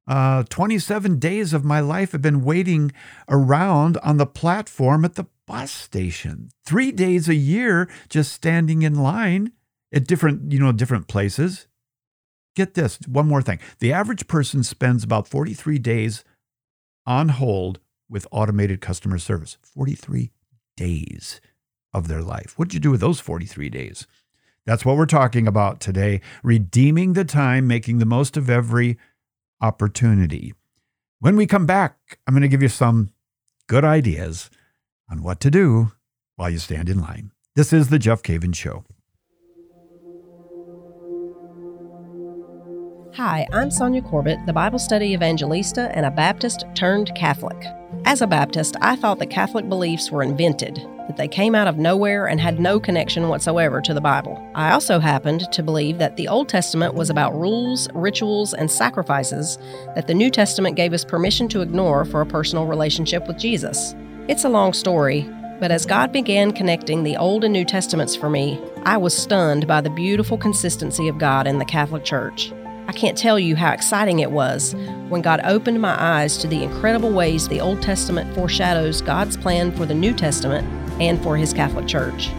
Uh, 0.09 0.43
27 0.49 1.19
days 1.21 1.53
of 1.53 1.65
my 1.65 1.79
life 1.79 2.12
have 2.12 2.23
been 2.23 2.43
waiting 2.43 2.91
around 3.29 3.97
on 3.99 4.17
the 4.17 4.27
platform 4.27 5.05
at 5.05 5.15
the 5.15 5.27
bus 5.47 5.71
station. 5.71 6.49
Three 6.65 6.91
days 6.91 7.29
a 7.29 7.35
year 7.35 7.89
just 8.09 8.33
standing 8.33 8.83
in 8.83 8.97
line 8.97 9.53
at 9.93 10.07
different, 10.07 10.51
you 10.53 10.59
know, 10.59 10.73
different 10.73 11.07
places. 11.07 11.69
Get 12.54 12.75
this, 12.75 12.99
one 13.06 13.26
more 13.26 13.42
thing. 13.42 13.59
The 13.78 13.92
average 13.92 14.26
person 14.26 14.62
spends 14.62 15.04
about 15.04 15.28
43 15.28 15.78
days 15.78 16.25
on 17.06 17.30
hold 17.30 17.80
with 18.09 18.26
automated 18.30 18.80
customer 18.80 19.18
service. 19.18 19.56
43 19.62 20.30
days 20.76 21.40
of 21.94 22.09
their 22.09 22.23
life. 22.23 22.54
What 22.56 22.68
did 22.68 22.75
you 22.75 22.80
do 22.80 22.90
with 22.90 23.00
those 23.00 23.21
43 23.21 23.68
days? 23.71 24.06
That's 24.64 24.85
what 24.85 24.97
we're 24.97 25.06
talking 25.06 25.49
about 25.49 25.80
today. 25.80 26.21
Redeeming 26.42 27.14
the 27.14 27.25
time, 27.25 27.66
making 27.66 27.99
the 27.99 28.06
most 28.06 28.37
of 28.37 28.49
every 28.49 28.99
opportunity. 29.61 30.52
When 31.21 31.37
we 31.37 31.47
come 31.47 31.66
back, 31.66 32.18
I'm 32.26 32.35
going 32.35 32.42
to 32.42 32.49
give 32.49 32.62
you 32.62 32.68
some 32.68 33.11
good 33.68 33.85
ideas 33.85 34.50
on 35.11 35.23
what 35.23 35.40
to 35.40 35.50
do 35.50 35.92
while 36.37 36.50
you 36.50 36.59
stand 36.59 36.88
in 36.88 37.00
line. 37.00 37.32
This 37.54 37.73
is 37.73 37.88
the 37.88 37.99
Jeff 37.99 38.23
Cavins 38.23 38.56
Show. 38.56 38.85
Hi, 43.16 43.47
I'm 43.52 43.69
Sonja 43.69 44.00
Corbitt, 44.00 44.47
the 44.47 44.54
Bible 44.54 44.78
study 44.78 45.12
evangelista 45.12 45.95
and 45.95 46.07
a 46.07 46.11
Baptist 46.11 46.64
turned 46.75 47.14
Catholic. 47.14 47.66
As 48.07 48.23
a 48.23 48.26
Baptist, 48.26 48.75
I 48.81 48.97
thought 48.97 49.19
that 49.19 49.28
Catholic 49.28 49.69
beliefs 49.69 50.11
were 50.11 50.23
invented, 50.23 50.76
that 51.09 51.19
they 51.19 51.28
came 51.28 51.54
out 51.54 51.66
of 51.66 51.76
nowhere 51.76 52.26
and 52.26 52.40
had 52.40 52.59
no 52.59 52.81
connection 52.81 53.28
whatsoever 53.28 53.83
to 53.83 53.92
the 53.92 54.00
Bible. 54.00 54.42
I 54.54 54.73
also 54.73 54.99
happened 54.99 55.52
to 55.52 55.62
believe 55.62 55.99
that 55.99 56.16
the 56.16 56.26
Old 56.26 56.49
Testament 56.49 56.95
was 56.95 57.11
about 57.11 57.35
rules, 57.35 57.87
rituals, 57.92 58.54
and 58.54 58.71
sacrifices 58.71 59.59
that 59.95 60.07
the 60.07 60.14
New 60.14 60.31
Testament 60.31 60.76
gave 60.76 60.95
us 60.95 61.04
permission 61.04 61.49
to 61.49 61.61
ignore 61.61 62.07
for 62.07 62.23
a 62.23 62.26
personal 62.26 62.64
relationship 62.64 63.28
with 63.28 63.37
Jesus. 63.37 63.95
It's 64.26 64.45
a 64.45 64.49
long 64.49 64.73
story, 64.73 65.28
but 65.61 65.71
as 65.71 65.85
God 65.85 66.12
began 66.12 66.50
connecting 66.50 67.02
the 67.02 67.19
Old 67.19 67.45
and 67.45 67.52
New 67.52 67.66
Testaments 67.66 68.16
for 68.16 68.31
me, 68.31 68.59
I 68.85 68.97
was 68.97 69.14
stunned 69.14 69.66
by 69.66 69.83
the 69.83 69.90
beautiful 69.90 70.38
consistency 70.38 71.09
of 71.09 71.19
God 71.19 71.47
in 71.47 71.59
the 71.59 71.66
Catholic 71.66 72.04
Church. 72.04 72.54
I 72.89 72.93
can't 72.93 73.17
tell 73.17 73.39
you 73.39 73.55
how 73.55 73.71
exciting 73.73 74.19
it 74.19 74.33
was 74.33 74.75
when 75.09 75.23
God 75.23 75.41
opened 75.45 75.81
my 75.81 75.97
eyes 75.99 76.37
to 76.39 76.49
the 76.49 76.65
incredible 76.65 77.12
ways 77.12 77.47
the 77.47 77.61
Old 77.61 77.81
Testament 77.81 78.35
foreshadows 78.35 79.01
God's 79.01 79.37
plan 79.37 79.71
for 79.73 79.87
the 79.87 79.95
New 79.95 80.12
Testament 80.12 80.67
and 81.01 81.23
for 81.23 81.37
His 81.37 81.53
Catholic 81.53 81.87
Church. 81.87 82.31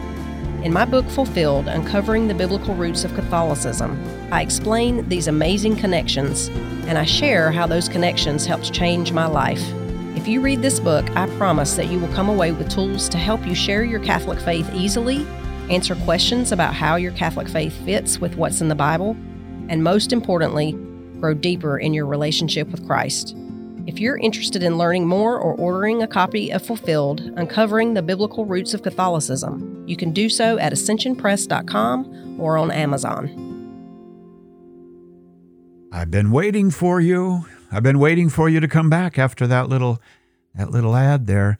In 0.62 0.72
my 0.72 0.84
book 0.84 1.08
Fulfilled 1.08 1.66
Uncovering 1.66 2.28
the 2.28 2.34
Biblical 2.34 2.74
Roots 2.74 3.04
of 3.04 3.14
Catholicism, 3.14 3.98
I 4.30 4.42
explain 4.42 5.08
these 5.08 5.28
amazing 5.28 5.76
connections 5.76 6.48
and 6.86 6.98
I 6.98 7.04
share 7.04 7.50
how 7.50 7.66
those 7.66 7.88
connections 7.88 8.44
helped 8.44 8.72
change 8.72 9.12
my 9.12 9.26
life. 9.26 9.62
If 10.14 10.28
you 10.28 10.42
read 10.42 10.60
this 10.60 10.78
book, 10.78 11.08
I 11.16 11.26
promise 11.36 11.74
that 11.74 11.88
you 11.88 11.98
will 11.98 12.12
come 12.14 12.28
away 12.28 12.52
with 12.52 12.70
tools 12.70 13.08
to 13.08 13.18
help 13.18 13.46
you 13.46 13.54
share 13.54 13.82
your 13.82 14.00
Catholic 14.00 14.38
faith 14.38 14.70
easily, 14.74 15.26
answer 15.70 15.94
questions 15.96 16.52
about 16.52 16.74
how 16.74 16.96
your 16.96 17.12
Catholic 17.12 17.48
faith 17.48 17.74
fits 17.84 18.20
with 18.20 18.36
what's 18.36 18.60
in 18.60 18.68
the 18.68 18.74
Bible, 18.74 19.16
and 19.68 19.82
most 19.82 20.12
importantly, 20.12 20.72
grow 21.20 21.34
deeper 21.34 21.78
in 21.78 21.94
your 21.94 22.06
relationship 22.06 22.68
with 22.68 22.86
Christ. 22.86 23.36
If 23.86 23.98
you're 23.98 24.16
interested 24.16 24.62
in 24.62 24.78
learning 24.78 25.06
more 25.06 25.38
or 25.38 25.54
ordering 25.54 26.02
a 26.02 26.06
copy 26.06 26.50
of 26.50 26.64
Fulfilled, 26.64 27.20
Uncovering 27.36 27.92
the 27.92 28.02
Biblical 28.02 28.46
Roots 28.46 28.72
of 28.72 28.82
Catholicism, 28.82 29.84
you 29.86 29.96
can 29.96 30.12
do 30.12 30.28
so 30.30 30.58
at 30.58 30.72
ascensionpress.com 30.72 32.40
or 32.40 32.56
on 32.56 32.70
Amazon. 32.70 33.54
I've 35.92 36.10
been 36.10 36.30
waiting 36.30 36.70
for 36.70 37.00
you. 37.00 37.44
I've 37.70 37.82
been 37.82 37.98
waiting 37.98 38.28
for 38.28 38.48
you 38.48 38.58
to 38.60 38.68
come 38.68 38.88
back 38.88 39.18
after 39.18 39.46
that 39.46 39.68
little 39.68 40.00
that 40.54 40.70
little 40.70 40.96
ad 40.96 41.26
there. 41.26 41.58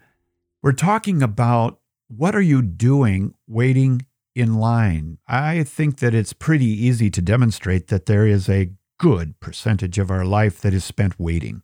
We're 0.63 0.73
talking 0.73 1.23
about 1.23 1.81
what 2.09 2.35
are 2.35 2.41
you 2.41 2.63
doing 2.63 3.35
waiting 3.47 4.07
in 4.35 4.55
line. 4.55 5.19
I 5.29 5.63
think 5.63 5.99
that 5.99 6.15
it's 6.15 6.33
pretty 6.33 6.67
easy 6.67 7.11
to 7.11 7.23
demonstrate 7.23 7.89
that 7.89 8.07
there 8.07 8.27
is 8.27 8.49
a 8.49 8.73
good 8.99 9.39
percentage 9.41 9.99
of 9.99 10.11
our 10.11 10.25
life 10.25 10.61
that 10.61 10.75
is 10.75 10.85
spent 10.85 11.19
waiting. 11.19 11.63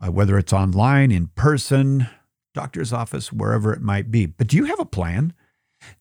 Uh, 0.00 0.12
whether 0.12 0.38
it's 0.38 0.52
online, 0.52 1.10
in 1.10 1.26
person, 1.28 2.06
doctor's 2.54 2.92
office, 2.92 3.32
wherever 3.32 3.72
it 3.72 3.82
might 3.82 4.10
be. 4.10 4.26
But 4.26 4.46
do 4.46 4.56
you 4.56 4.64
have 4.66 4.78
a 4.78 4.84
plan? 4.84 5.32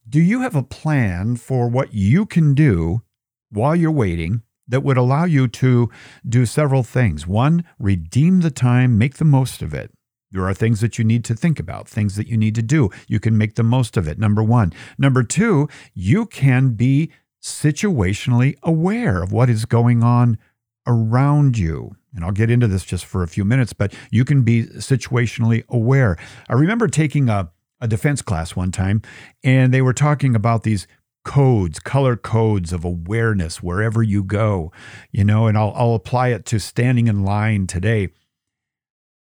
Do 0.07 0.21
you 0.21 0.41
have 0.41 0.55
a 0.55 0.63
plan 0.63 1.35
for 1.35 1.67
what 1.67 1.93
you 1.93 2.25
can 2.25 2.53
do 2.53 3.01
while 3.49 3.75
you're 3.75 3.91
waiting 3.91 4.43
that 4.67 4.83
would 4.83 4.97
allow 4.97 5.25
you 5.25 5.47
to 5.47 5.89
do 6.27 6.45
several 6.45 6.83
things? 6.83 7.25
One, 7.25 7.63
redeem 7.79 8.41
the 8.41 8.51
time, 8.51 8.97
make 8.97 9.17
the 9.17 9.25
most 9.25 9.61
of 9.61 9.73
it. 9.73 9.91
There 10.31 10.45
are 10.45 10.53
things 10.53 10.81
that 10.81 10.97
you 10.97 11.05
need 11.05 11.23
to 11.25 11.35
think 11.35 11.59
about, 11.59 11.87
things 11.87 12.15
that 12.15 12.27
you 12.27 12.37
need 12.37 12.55
to 12.55 12.61
do. 12.61 12.89
You 13.07 13.19
can 13.19 13.37
make 13.37 13.55
the 13.55 13.63
most 13.63 13.97
of 13.97 14.07
it, 14.07 14.19
number 14.19 14.43
one. 14.43 14.73
Number 14.97 15.23
two, 15.23 15.69
you 15.93 16.25
can 16.25 16.71
be 16.71 17.11
situationally 17.41 18.55
aware 18.63 19.23
of 19.23 19.31
what 19.31 19.49
is 19.49 19.65
going 19.65 20.03
on 20.03 20.37
around 20.85 21.57
you. 21.57 21.95
And 22.13 22.25
I'll 22.25 22.31
get 22.31 22.49
into 22.49 22.67
this 22.67 22.83
just 22.83 23.05
for 23.05 23.23
a 23.23 23.27
few 23.27 23.45
minutes, 23.45 23.73
but 23.73 23.93
you 24.09 24.25
can 24.25 24.41
be 24.41 24.63
situationally 24.63 25.63
aware. 25.69 26.17
I 26.49 26.53
remember 26.53 26.87
taking 26.87 27.29
a, 27.29 27.51
a 27.79 27.87
defense 27.87 28.21
class 28.21 28.55
one 28.55 28.71
time, 28.71 29.01
and 29.43 29.73
they 29.73 29.81
were 29.81 29.93
talking 29.93 30.35
about 30.35 30.63
these 30.63 30.87
codes, 31.23 31.79
color 31.79 32.15
codes 32.15 32.73
of 32.73 32.83
awareness 32.83 33.61
wherever 33.61 34.01
you 34.01 34.23
go, 34.23 34.71
you 35.11 35.23
know, 35.23 35.47
and 35.47 35.57
I'll, 35.57 35.73
I'll 35.75 35.93
apply 35.93 36.29
it 36.29 36.45
to 36.45 36.59
standing 36.59 37.07
in 37.07 37.23
line 37.23 37.67
today 37.67 38.09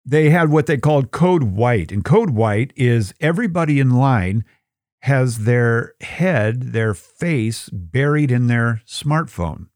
they 0.05 0.29
had 0.29 0.49
what 0.49 0.67
they 0.67 0.77
called 0.77 1.11
code 1.11 1.43
white. 1.43 1.91
And 1.91 2.05
code 2.05 2.29
white 2.29 2.71
is 2.75 3.13
everybody 3.19 3.79
in 3.79 3.89
line 3.89 4.45
has 5.01 5.39
their 5.39 5.93
head, 6.01 6.73
their 6.73 6.93
face 6.93 7.69
buried 7.69 8.31
in 8.31 8.47
their 8.47 8.81
smartphone. 8.87 9.67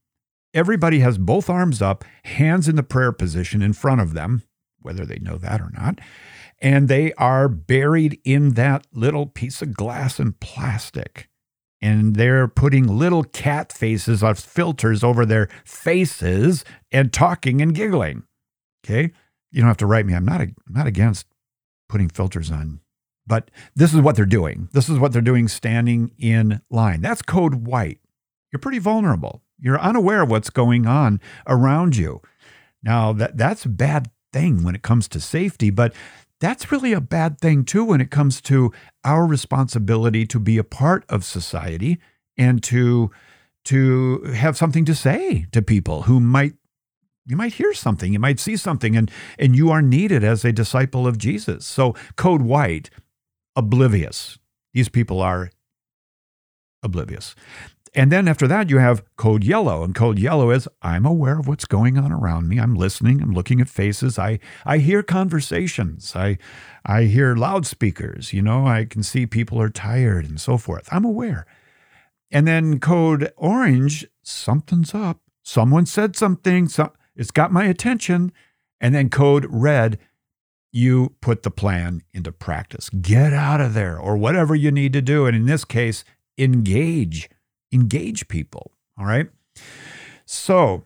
Everybody 0.53 0.99
has 0.99 1.17
both 1.17 1.49
arms 1.49 1.81
up, 1.81 2.03
hands 2.23 2.67
in 2.67 2.75
the 2.75 2.83
prayer 2.83 3.11
position 3.11 3.61
in 3.61 3.73
front 3.73 4.01
of 4.01 4.13
them, 4.13 4.43
whether 4.81 5.05
they 5.05 5.19
know 5.19 5.37
that 5.37 5.61
or 5.61 5.71
not. 5.71 5.99
And 6.61 6.87
they 6.87 7.13
are 7.13 7.47
buried 7.47 8.19
in 8.23 8.51
that 8.51 8.87
little 8.91 9.27
piece 9.27 9.61
of 9.61 9.75
glass 9.75 10.19
and 10.19 10.39
plastic. 10.39 11.29
And 11.81 12.15
they're 12.15 12.47
putting 12.47 12.87
little 12.87 13.23
cat 13.23 13.71
faces 13.71 14.21
of 14.21 14.39
filters 14.39 15.03
over 15.03 15.25
their 15.25 15.47
faces 15.63 16.65
and 16.91 17.13
talking 17.13 17.61
and 17.61 17.73
giggling. 17.73 18.23
Okay. 18.83 19.11
You 19.51 19.61
don't 19.61 19.67
have 19.67 19.77
to 19.77 19.85
write 19.85 20.05
me. 20.05 20.13
I'm 20.13 20.25
not, 20.25 20.41
I'm 20.41 20.55
not 20.67 20.87
against 20.87 21.25
putting 21.87 22.09
filters 22.09 22.51
on, 22.51 22.81
but 23.25 23.49
this 23.75 23.93
is 23.93 24.01
what 24.01 24.15
they're 24.15 24.25
doing. 24.25 24.69
This 24.73 24.89
is 24.89 24.99
what 24.99 25.11
they're 25.11 25.21
doing 25.21 25.47
standing 25.47 26.11
in 26.17 26.61
line. 26.69 27.01
That's 27.01 27.21
code 27.21 27.65
white. 27.65 27.99
You're 28.51 28.59
pretty 28.59 28.79
vulnerable. 28.79 29.41
You're 29.59 29.79
unaware 29.79 30.21
of 30.21 30.29
what's 30.29 30.49
going 30.49 30.85
on 30.85 31.19
around 31.47 31.95
you. 31.95 32.21
Now, 32.81 33.11
that, 33.13 33.37
that's 33.37 33.65
a 33.65 33.69
bad 33.69 34.09
thing 34.31 34.63
when 34.63 34.75
it 34.75 34.81
comes 34.81 35.07
to 35.09 35.19
safety, 35.19 35.69
but 35.69 35.93
that's 36.39 36.71
really 36.71 36.93
a 36.93 37.01
bad 37.01 37.39
thing 37.39 37.65
too 37.65 37.83
when 37.83 38.01
it 38.01 38.11
comes 38.11 38.41
to 38.41 38.71
our 39.03 39.25
responsibility 39.25 40.25
to 40.27 40.39
be 40.39 40.57
a 40.57 40.63
part 40.63 41.03
of 41.09 41.25
society 41.25 41.99
and 42.37 42.63
to 42.63 43.11
to 43.65 44.23
have 44.33 44.57
something 44.57 44.85
to 44.85 44.95
say 44.95 45.45
to 45.51 45.61
people 45.61 46.03
who 46.03 46.19
might 46.19 46.53
you 47.29 47.37
might 47.37 47.53
hear 47.53 47.73
something 47.73 48.11
you 48.11 48.19
might 48.19 48.39
see 48.39 48.57
something 48.57 48.95
and 48.95 49.11
and 49.37 49.55
you 49.55 49.69
are 49.69 49.81
needed 49.81 50.23
as 50.23 50.43
a 50.43 50.51
disciple 50.51 51.07
of 51.07 51.17
Jesus 51.17 51.65
so 51.65 51.95
code 52.15 52.41
white 52.41 52.89
oblivious 53.55 54.39
these 54.73 54.89
people 54.89 55.21
are 55.21 55.51
oblivious 56.81 57.35
and 57.95 58.11
then 58.11 58.27
after 58.27 58.47
that, 58.47 58.69
you 58.69 58.77
have 58.77 59.03
code 59.15 59.43
yellow. 59.43 59.83
And 59.83 59.95
code 59.95 60.19
yellow 60.19 60.51
is 60.51 60.67
I'm 60.81 61.05
aware 61.05 61.39
of 61.39 61.47
what's 61.47 61.65
going 61.65 61.97
on 61.97 62.11
around 62.11 62.47
me. 62.47 62.59
I'm 62.59 62.75
listening. 62.75 63.21
I'm 63.21 63.33
looking 63.33 63.59
at 63.61 63.69
faces. 63.69 64.19
I, 64.19 64.39
I 64.65 64.77
hear 64.77 65.01
conversations. 65.01 66.15
I, 66.15 66.37
I 66.85 67.03
hear 67.03 67.35
loudspeakers. 67.35 68.31
You 68.33 68.41
know, 68.41 68.67
I 68.67 68.85
can 68.85 69.03
see 69.03 69.25
people 69.25 69.59
are 69.61 69.69
tired 69.69 70.25
and 70.25 70.39
so 70.39 70.57
forth. 70.57 70.87
I'm 70.91 71.05
aware. 71.05 71.45
And 72.31 72.47
then 72.47 72.79
code 72.79 73.31
orange, 73.37 74.05
something's 74.21 74.93
up. 74.93 75.19
Someone 75.41 75.87
said 75.87 76.15
something. 76.15 76.67
So 76.67 76.93
it's 77.19 77.31
got 77.31 77.51
my 77.51 77.65
attention. 77.65 78.31
And 78.81 78.95
then 78.95 79.09
code 79.09 79.45
red, 79.49 79.99
you 80.71 81.15
put 81.21 81.43
the 81.43 81.51
plan 81.51 82.01
into 82.13 82.31
practice. 82.31 82.89
Get 82.89 83.33
out 83.33 83.59
of 83.59 83.73
there 83.73 83.99
or 83.99 84.15
whatever 84.17 84.55
you 84.55 84.71
need 84.71 84.93
to 84.93 85.01
do. 85.01 85.25
And 85.25 85.35
in 85.35 85.45
this 85.45 85.65
case, 85.65 86.03
engage 86.37 87.29
engage 87.71 88.27
people. 88.27 88.71
All 88.97 89.05
right. 89.05 89.27
So, 90.25 90.83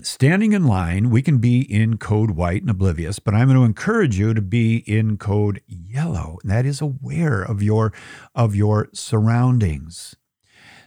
standing 0.00 0.52
in 0.52 0.66
line, 0.66 1.10
we 1.10 1.22
can 1.22 1.38
be 1.38 1.60
in 1.60 1.98
code 1.98 2.32
white 2.32 2.62
and 2.62 2.70
oblivious, 2.70 3.18
but 3.18 3.34
I'm 3.34 3.48
going 3.48 3.58
to 3.58 3.64
encourage 3.64 4.18
you 4.18 4.34
to 4.34 4.42
be 4.42 4.78
in 4.78 5.16
code 5.16 5.60
yellow. 5.66 6.38
And 6.42 6.50
that 6.50 6.66
is 6.66 6.80
aware 6.80 7.42
of 7.42 7.62
your 7.62 7.92
of 8.34 8.54
your 8.54 8.88
surroundings. 8.92 10.16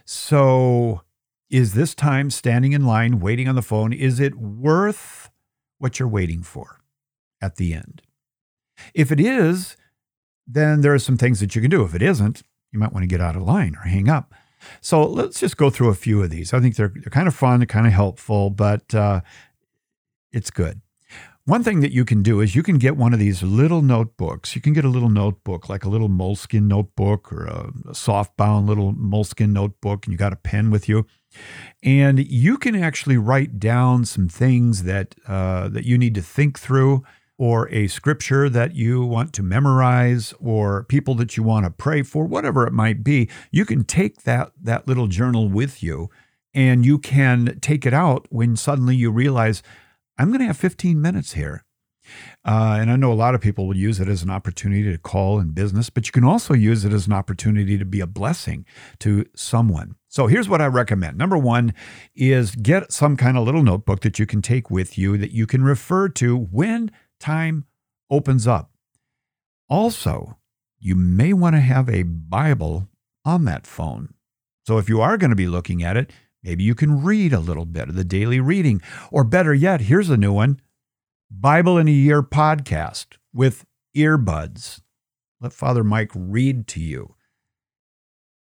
So, 0.04 1.02
is 1.50 1.74
this 1.74 1.94
time 1.94 2.30
standing 2.30 2.72
in 2.72 2.84
line 2.84 3.20
waiting 3.20 3.48
on 3.48 3.54
the 3.54 3.62
phone 3.62 3.92
is 3.92 4.20
it 4.20 4.34
worth 4.36 5.30
what 5.78 5.98
you're 5.98 6.08
waiting 6.08 6.42
for 6.42 6.80
at 7.40 7.56
the 7.56 7.72
end? 7.72 8.02
If 8.94 9.12
it 9.12 9.20
is, 9.20 9.76
then 10.46 10.80
there 10.80 10.94
are 10.94 10.98
some 10.98 11.16
things 11.16 11.40
that 11.40 11.54
you 11.54 11.62
can 11.62 11.70
do. 11.70 11.84
If 11.84 11.94
it 11.94 12.02
isn't, 12.02 12.42
you 12.72 12.78
might 12.78 12.92
want 12.92 13.02
to 13.02 13.08
get 13.08 13.20
out 13.20 13.36
of 13.36 13.42
line 13.42 13.74
or 13.76 13.88
hang 13.88 14.08
up. 14.08 14.34
So 14.80 15.04
let's 15.04 15.40
just 15.40 15.56
go 15.56 15.70
through 15.70 15.90
a 15.90 15.94
few 15.94 16.22
of 16.22 16.30
these. 16.30 16.52
I 16.52 16.60
think 16.60 16.76
they're, 16.76 16.92
they're 16.94 17.10
kind 17.10 17.28
of 17.28 17.34
fun, 17.34 17.60
they're 17.60 17.66
kind 17.66 17.86
of 17.86 17.92
helpful, 17.92 18.50
but 18.50 18.94
uh, 18.94 19.20
it's 20.32 20.50
good. 20.50 20.80
One 21.44 21.62
thing 21.62 21.78
that 21.80 21.92
you 21.92 22.04
can 22.04 22.24
do 22.24 22.40
is 22.40 22.56
you 22.56 22.64
can 22.64 22.76
get 22.76 22.96
one 22.96 23.12
of 23.12 23.20
these 23.20 23.40
little 23.40 23.80
notebooks. 23.80 24.56
You 24.56 24.60
can 24.60 24.72
get 24.72 24.84
a 24.84 24.88
little 24.88 25.08
notebook, 25.08 25.68
like 25.68 25.84
a 25.84 25.88
little 25.88 26.08
moleskin 26.08 26.66
notebook 26.66 27.32
or 27.32 27.44
a, 27.44 27.70
a 27.90 27.94
soft-bound 27.94 28.66
little 28.66 28.92
moleskin 28.96 29.52
notebook, 29.52 30.04
and 30.04 30.12
you 30.12 30.18
got 30.18 30.32
a 30.32 30.36
pen 30.36 30.72
with 30.72 30.88
you, 30.88 31.06
and 31.82 32.26
you 32.26 32.58
can 32.58 32.74
actually 32.74 33.16
write 33.16 33.58
down 33.58 34.04
some 34.04 34.28
things 34.28 34.84
that 34.84 35.14
uh, 35.26 35.68
that 35.68 35.84
you 35.84 35.98
need 35.98 36.14
to 36.14 36.22
think 36.22 36.58
through 36.58 37.04
or 37.38 37.68
a 37.70 37.86
scripture 37.86 38.48
that 38.48 38.74
you 38.74 39.04
want 39.04 39.32
to 39.34 39.42
memorize 39.42 40.32
or 40.40 40.84
people 40.84 41.14
that 41.14 41.36
you 41.36 41.42
want 41.42 41.66
to 41.66 41.70
pray 41.70 42.02
for, 42.02 42.24
whatever 42.24 42.66
it 42.66 42.72
might 42.72 43.04
be, 43.04 43.28
you 43.50 43.64
can 43.64 43.84
take 43.84 44.22
that, 44.22 44.52
that 44.60 44.88
little 44.88 45.06
journal 45.06 45.48
with 45.48 45.82
you 45.82 46.08
and 46.54 46.86
you 46.86 46.98
can 46.98 47.58
take 47.60 47.84
it 47.84 47.92
out 47.92 48.26
when 48.30 48.56
suddenly 48.56 48.96
you 48.96 49.10
realize, 49.10 49.62
I'm 50.16 50.28
going 50.28 50.40
to 50.40 50.46
have 50.46 50.56
15 50.56 51.00
minutes 51.00 51.34
here. 51.34 51.65
Uh, 52.44 52.78
and 52.80 52.90
I 52.90 52.96
know 52.96 53.12
a 53.12 53.14
lot 53.14 53.34
of 53.34 53.40
people 53.40 53.66
will 53.66 53.76
use 53.76 54.00
it 54.00 54.08
as 54.08 54.22
an 54.22 54.30
opportunity 54.30 54.90
to 54.90 54.98
call 54.98 55.38
in 55.38 55.50
business, 55.50 55.90
but 55.90 56.06
you 56.06 56.12
can 56.12 56.24
also 56.24 56.54
use 56.54 56.84
it 56.84 56.92
as 56.92 57.06
an 57.06 57.12
opportunity 57.12 57.78
to 57.78 57.84
be 57.84 58.00
a 58.00 58.06
blessing 58.06 58.64
to 59.00 59.26
someone. 59.34 59.96
So 60.08 60.26
here's 60.26 60.48
what 60.48 60.62
I 60.62 60.66
recommend. 60.66 61.18
Number 61.18 61.36
one 61.36 61.74
is 62.14 62.54
get 62.54 62.92
some 62.92 63.16
kind 63.16 63.36
of 63.36 63.44
little 63.44 63.62
notebook 63.62 64.00
that 64.00 64.18
you 64.18 64.26
can 64.26 64.42
take 64.42 64.70
with 64.70 64.96
you 64.96 65.18
that 65.18 65.32
you 65.32 65.46
can 65.46 65.62
refer 65.62 66.08
to 66.10 66.36
when 66.36 66.90
time 67.20 67.66
opens 68.10 68.46
up. 68.46 68.70
Also, 69.68 70.38
you 70.78 70.94
may 70.94 71.32
want 71.32 71.54
to 71.56 71.60
have 71.60 71.88
a 71.88 72.02
Bible 72.04 72.88
on 73.24 73.44
that 73.44 73.66
phone. 73.66 74.14
So 74.66 74.78
if 74.78 74.88
you 74.88 75.00
are 75.00 75.16
going 75.16 75.30
to 75.30 75.36
be 75.36 75.48
looking 75.48 75.82
at 75.82 75.96
it, 75.96 76.12
maybe 76.42 76.64
you 76.64 76.74
can 76.74 77.02
read 77.02 77.32
a 77.32 77.40
little 77.40 77.66
bit 77.66 77.88
of 77.88 77.94
the 77.94 78.04
daily 78.04 78.40
reading. 78.40 78.80
Or 79.10 79.24
better 79.24 79.52
yet, 79.52 79.82
here's 79.82 80.10
a 80.10 80.16
new 80.16 80.32
one 80.32 80.60
Bible 81.30 81.76
in 81.76 81.88
a 81.88 81.92
Year 81.92 82.22
podcast 82.22 83.16
with 83.34 83.64
earbuds. 83.96 84.80
Let 85.40 85.52
Father 85.52 85.82
Mike 85.82 86.12
read 86.14 86.68
to 86.68 86.80
you 86.80 87.16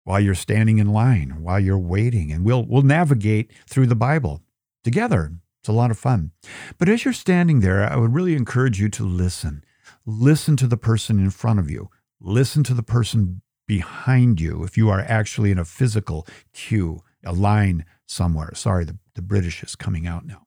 while 0.05 0.21
you're 0.21 0.35
standing 0.35 0.79
in 0.79 0.93
line, 0.93 1.43
while 1.43 1.59
you're 1.59 1.79
waiting, 1.79 2.31
and 2.31 2.45
we'll, 2.45 2.63
we'll 2.67 2.83
navigate 2.83 3.51
through 3.67 3.87
the 3.87 3.95
Bible 3.95 4.43
together. 4.85 5.33
It's 5.63 5.69
a 5.71 5.73
lot 5.73 5.91
of 5.91 5.99
fun. 5.99 6.33
But 6.77 6.91
as 6.91 7.07
you're 7.07 7.15
standing 7.15 7.61
there, 7.61 7.91
I 7.91 7.97
would 7.97 8.13
really 8.13 8.35
encourage 8.35 8.79
you 8.79 8.91
to 8.91 9.03
listen. 9.03 9.65
Listen 10.05 10.55
to 10.59 10.67
the 10.67 10.77
person 10.77 11.19
in 11.19 11.31
front 11.31 11.59
of 11.59 11.71
you. 11.71 11.89
Listen 12.21 12.63
to 12.65 12.75
the 12.75 12.83
person 12.83 13.41
behind 13.67 14.43
you 14.43 14.63
if 14.63 14.77
you 14.77 14.91
are 14.91 15.01
actually 15.01 15.51
in 15.51 15.59
a 15.59 15.65
physical 15.65 16.27
queue, 16.53 17.01
a 17.25 17.33
line 17.33 17.87
somewhere. 18.07 18.53
Sorry, 18.55 18.85
the, 18.85 18.99
the 19.15 19.23
British 19.23 19.63
is 19.63 19.75
coming 19.75 20.07
out 20.07 20.27
now. 20.27 20.44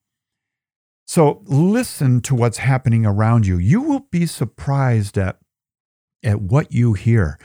So 1.08 1.42
listen 1.46 2.22
to 2.22 2.36
what's 2.36 2.58
happening 2.60 3.06
around 3.06 3.48
you. 3.48 3.58
You 3.58 3.82
will 3.82 4.08
be 4.12 4.26
surprised 4.26 5.18
at, 5.18 5.38
at 6.24 6.42
what 6.42 6.72
you 6.72 6.94
hear. 6.94 7.40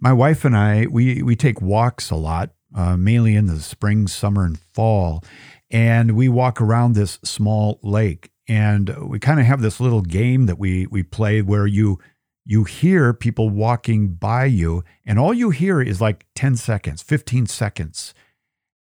My 0.00 0.12
wife 0.12 0.44
and 0.44 0.56
I, 0.56 0.86
we, 0.86 1.22
we 1.22 1.36
take 1.36 1.60
walks 1.60 2.10
a 2.10 2.16
lot, 2.16 2.50
uh, 2.74 2.96
mainly 2.96 3.36
in 3.36 3.46
the 3.46 3.60
spring, 3.60 4.06
summer, 4.06 4.44
and 4.44 4.58
fall 4.72 5.22
and 5.70 6.12
we 6.12 6.28
walk 6.28 6.60
around 6.60 6.94
this 6.94 7.18
small 7.22 7.78
lake 7.82 8.30
and 8.48 8.88
we 9.08 9.18
kind 9.18 9.38
of 9.38 9.46
have 9.46 9.62
this 9.62 9.80
little 9.80 10.02
game 10.02 10.46
that 10.46 10.58
we 10.58 10.86
we 10.86 11.02
play 11.02 11.40
where 11.40 11.66
you 11.66 11.98
you 12.44 12.64
hear 12.64 13.12
people 13.12 13.48
walking 13.48 14.08
by 14.08 14.44
you 14.44 14.82
and 15.06 15.18
all 15.18 15.32
you 15.32 15.50
hear 15.50 15.80
is 15.80 16.00
like 16.00 16.26
10 16.34 16.56
seconds 16.56 17.02
15 17.02 17.46
seconds 17.46 18.14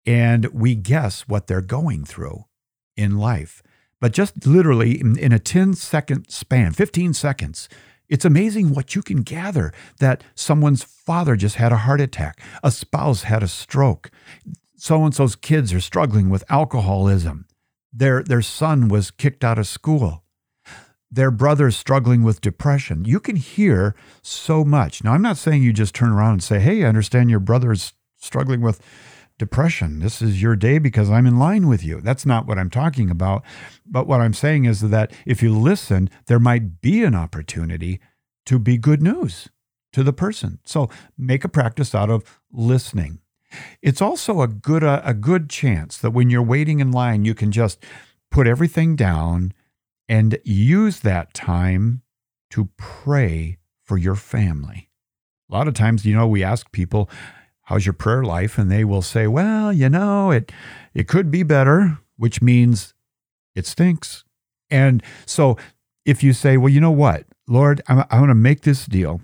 and 0.07 0.47
we 0.47 0.75
guess 0.75 1.29
what 1.29 1.47
they're 1.47 1.61
going 1.61 2.05
through 2.05 2.45
in 2.97 3.19
life 3.19 3.63
but 4.01 4.13
just 4.13 4.47
literally 4.47 5.01
in, 5.01 5.19
in 5.19 5.33
a 5.33 5.39
10 5.39 5.75
second 5.75 6.29
span 6.31 6.73
15 6.73 7.15
seconds 7.15 7.69
it's 8.09 8.25
amazing 8.25 8.73
what 8.73 8.95
you 8.95 9.03
can 9.03 9.23
gather 9.23 9.73
that 10.01 10.25
someone's 10.35 10.83
father 10.83 11.37
just 11.37 11.57
had 11.57 11.73
a 11.73 11.79
heart 11.79 12.01
attack, 12.01 12.41
a 12.63 12.71
spouse 12.71 13.25
had 13.25 13.43
a 13.43 13.49
stroke, 13.49 14.11
so 14.77 15.05
and 15.05 15.15
so's 15.15 15.37
kids 15.37 15.75
are 15.75 15.81
struggling 15.81 16.31
with 16.31 16.45
alcoholism. 16.49 17.47
Their, 17.93 18.23
their 18.23 18.43
son 18.43 18.89
was 18.89 19.11
kicked 19.11 19.45
out 19.45 19.59
of 19.59 19.67
school. 19.67 20.25
Their 21.11 21.31
brother's 21.31 21.77
struggling 21.77 22.23
with 22.23 22.41
depression. 22.41 23.05
You 23.05 23.19
can 23.19 23.37
hear 23.37 23.95
so 24.23 24.65
much. 24.65 25.03
Now, 25.03 25.15
I'm 25.15 25.23
not 25.23 25.39
saying 25.39 25.63
you 25.63 25.73
just 25.73 25.95
turn 25.95 26.11
around 26.11 26.33
and 26.33 26.43
say, 26.43 26.61
Hey, 26.61 26.85
I 26.85 26.89
understand 26.89 27.31
your 27.31 27.41
brother's 27.41 27.95
struggling 28.17 28.61
with 28.61 28.81
depression. 29.39 30.01
This 30.01 30.21
is 30.21 30.43
your 30.43 30.57
day 30.57 30.79
because 30.79 31.11
I'm 31.11 31.27
in 31.27 31.39
line 31.39 31.69
with 31.69 31.85
you. 31.85 32.01
That's 32.01 32.27
not 32.27 32.47
what 32.47 32.59
I'm 32.59 32.71
talking 32.71 33.11
about. 33.11 33.45
But 33.87 34.07
what 34.07 34.21
I'm 34.21 34.35
saying 34.35 34.65
is 34.65 34.81
that 34.81 35.13
if 35.25 35.43
you 35.43 35.57
listen, 35.57 36.11
there 36.27 36.41
might 36.41 36.81
be 36.81 37.05
an 37.05 37.15
opportunity 37.15 38.01
to 38.47 38.59
be 38.59 38.77
good 38.77 39.03
news 39.03 39.49
to 39.93 40.03
the 40.03 40.13
person. 40.13 40.59
So 40.65 40.91
make 41.17 41.45
a 41.45 41.49
practice 41.49 41.95
out 41.95 42.11
of 42.11 42.41
listening. 42.53 43.21
It's 43.81 44.03
also 44.03 44.43
a 44.43 44.49
good 44.49 44.83
a, 44.83 45.07
a 45.09 45.15
good 45.15 45.49
chance 45.49 45.97
that 45.99 46.11
when 46.11 46.29
you're 46.29 46.43
waiting 46.43 46.81
in 46.81 46.91
line, 46.91 47.25
you 47.25 47.35
can 47.35 47.51
just 47.51 47.83
put 48.31 48.47
everything 48.47 48.97
down 48.97 49.53
and 50.09 50.39
use 50.45 51.01
that 51.01 51.33
time 51.33 52.03
to 52.51 52.69
pray 52.77 53.59
for 53.83 53.97
your 53.97 54.15
family. 54.15 54.91
A 55.51 55.55
lot 55.55 55.69
of 55.69 55.75
times, 55.75 56.05
you 56.05 56.15
know, 56.15 56.27
we 56.27 56.43
ask 56.43 56.71
people, 56.73 57.09
how's 57.69 57.85
your 57.85 57.93
prayer 57.93 58.25
life? 58.25 58.57
And 58.57 58.71
they 58.71 58.83
will 58.83 59.03
say, 59.03 59.27
well, 59.27 59.71
you 59.71 59.91
know, 59.91 60.31
it, 60.31 60.51
it 60.95 61.07
could 61.07 61.31
be 61.31 61.43
better, 61.43 61.99
which 62.17 62.41
means 62.41 62.95
it 63.55 63.67
stinks. 63.67 64.25
And 64.71 65.03
so 65.27 65.59
if 66.07 66.23
you 66.23 66.33
say, 66.33 66.57
well, 66.57 66.73
you 66.73 66.81
know 66.81 66.91
what, 66.91 67.27
Lord, 67.47 67.83
I'm, 67.87 68.05
I 68.11 68.21
want 68.21 68.31
to 68.31 68.35
make 68.35 68.63
this 68.63 68.87
deal. 68.87 69.21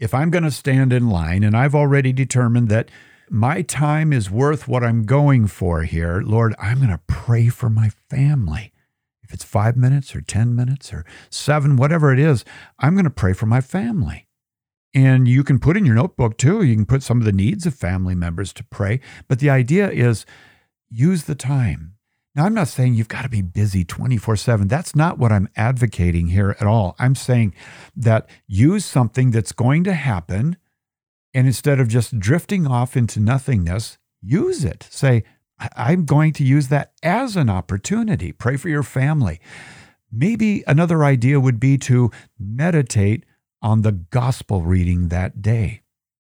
If 0.00 0.12
I'm 0.12 0.30
going 0.30 0.42
to 0.42 0.50
stand 0.50 0.92
in 0.92 1.08
line 1.08 1.44
and 1.44 1.56
I've 1.56 1.76
already 1.76 2.12
determined 2.12 2.68
that 2.70 2.90
my 3.30 3.62
time 3.62 4.12
is 4.12 4.28
worth 4.28 4.66
what 4.66 4.82
I'm 4.82 5.04
going 5.04 5.46
for 5.46 5.84
here, 5.84 6.22
Lord, 6.22 6.56
I'm 6.60 6.78
going 6.78 6.90
to 6.90 7.00
pray 7.06 7.48
for 7.48 7.70
my 7.70 7.90
family. 8.10 8.72
If 9.22 9.32
it's 9.32 9.44
five 9.44 9.76
minutes 9.76 10.14
or 10.16 10.20
10 10.20 10.56
minutes 10.56 10.92
or 10.92 11.06
seven, 11.30 11.76
whatever 11.76 12.12
it 12.12 12.18
is, 12.18 12.44
I'm 12.80 12.94
going 12.94 13.04
to 13.04 13.10
pray 13.10 13.32
for 13.32 13.46
my 13.46 13.60
family. 13.60 14.23
And 14.94 15.26
you 15.26 15.42
can 15.42 15.58
put 15.58 15.76
in 15.76 15.84
your 15.84 15.96
notebook 15.96 16.38
too, 16.38 16.62
you 16.62 16.74
can 16.74 16.86
put 16.86 17.02
some 17.02 17.18
of 17.18 17.24
the 17.24 17.32
needs 17.32 17.66
of 17.66 17.74
family 17.74 18.14
members 18.14 18.52
to 18.54 18.64
pray. 18.64 19.00
But 19.26 19.40
the 19.40 19.50
idea 19.50 19.90
is 19.90 20.24
use 20.88 21.24
the 21.24 21.34
time. 21.34 21.94
Now, 22.36 22.46
I'm 22.46 22.54
not 22.54 22.68
saying 22.68 22.94
you've 22.94 23.08
got 23.08 23.22
to 23.22 23.28
be 23.28 23.42
busy 23.42 23.84
24 23.84 24.36
7. 24.36 24.68
That's 24.68 24.96
not 24.96 25.18
what 25.18 25.32
I'm 25.32 25.48
advocating 25.56 26.28
here 26.28 26.56
at 26.60 26.66
all. 26.66 26.96
I'm 26.98 27.14
saying 27.14 27.54
that 27.96 28.28
use 28.46 28.84
something 28.84 29.30
that's 29.30 29.52
going 29.52 29.84
to 29.84 29.94
happen. 29.94 30.56
And 31.32 31.46
instead 31.46 31.80
of 31.80 31.88
just 31.88 32.18
drifting 32.18 32.66
off 32.66 32.96
into 32.96 33.20
nothingness, 33.20 33.98
use 34.20 34.64
it. 34.64 34.86
Say, 34.90 35.24
I'm 35.76 36.04
going 36.04 36.32
to 36.34 36.44
use 36.44 36.68
that 36.68 36.92
as 37.02 37.36
an 37.36 37.48
opportunity. 37.48 38.32
Pray 38.32 38.56
for 38.56 38.68
your 38.68 38.82
family. 38.82 39.40
Maybe 40.10 40.62
another 40.66 41.04
idea 41.04 41.40
would 41.40 41.58
be 41.58 41.78
to 41.78 42.10
meditate 42.38 43.24
on 43.64 43.80
the 43.80 43.92
gospel 43.92 44.60
reading 44.62 45.08
that 45.08 45.40
day. 45.40 45.80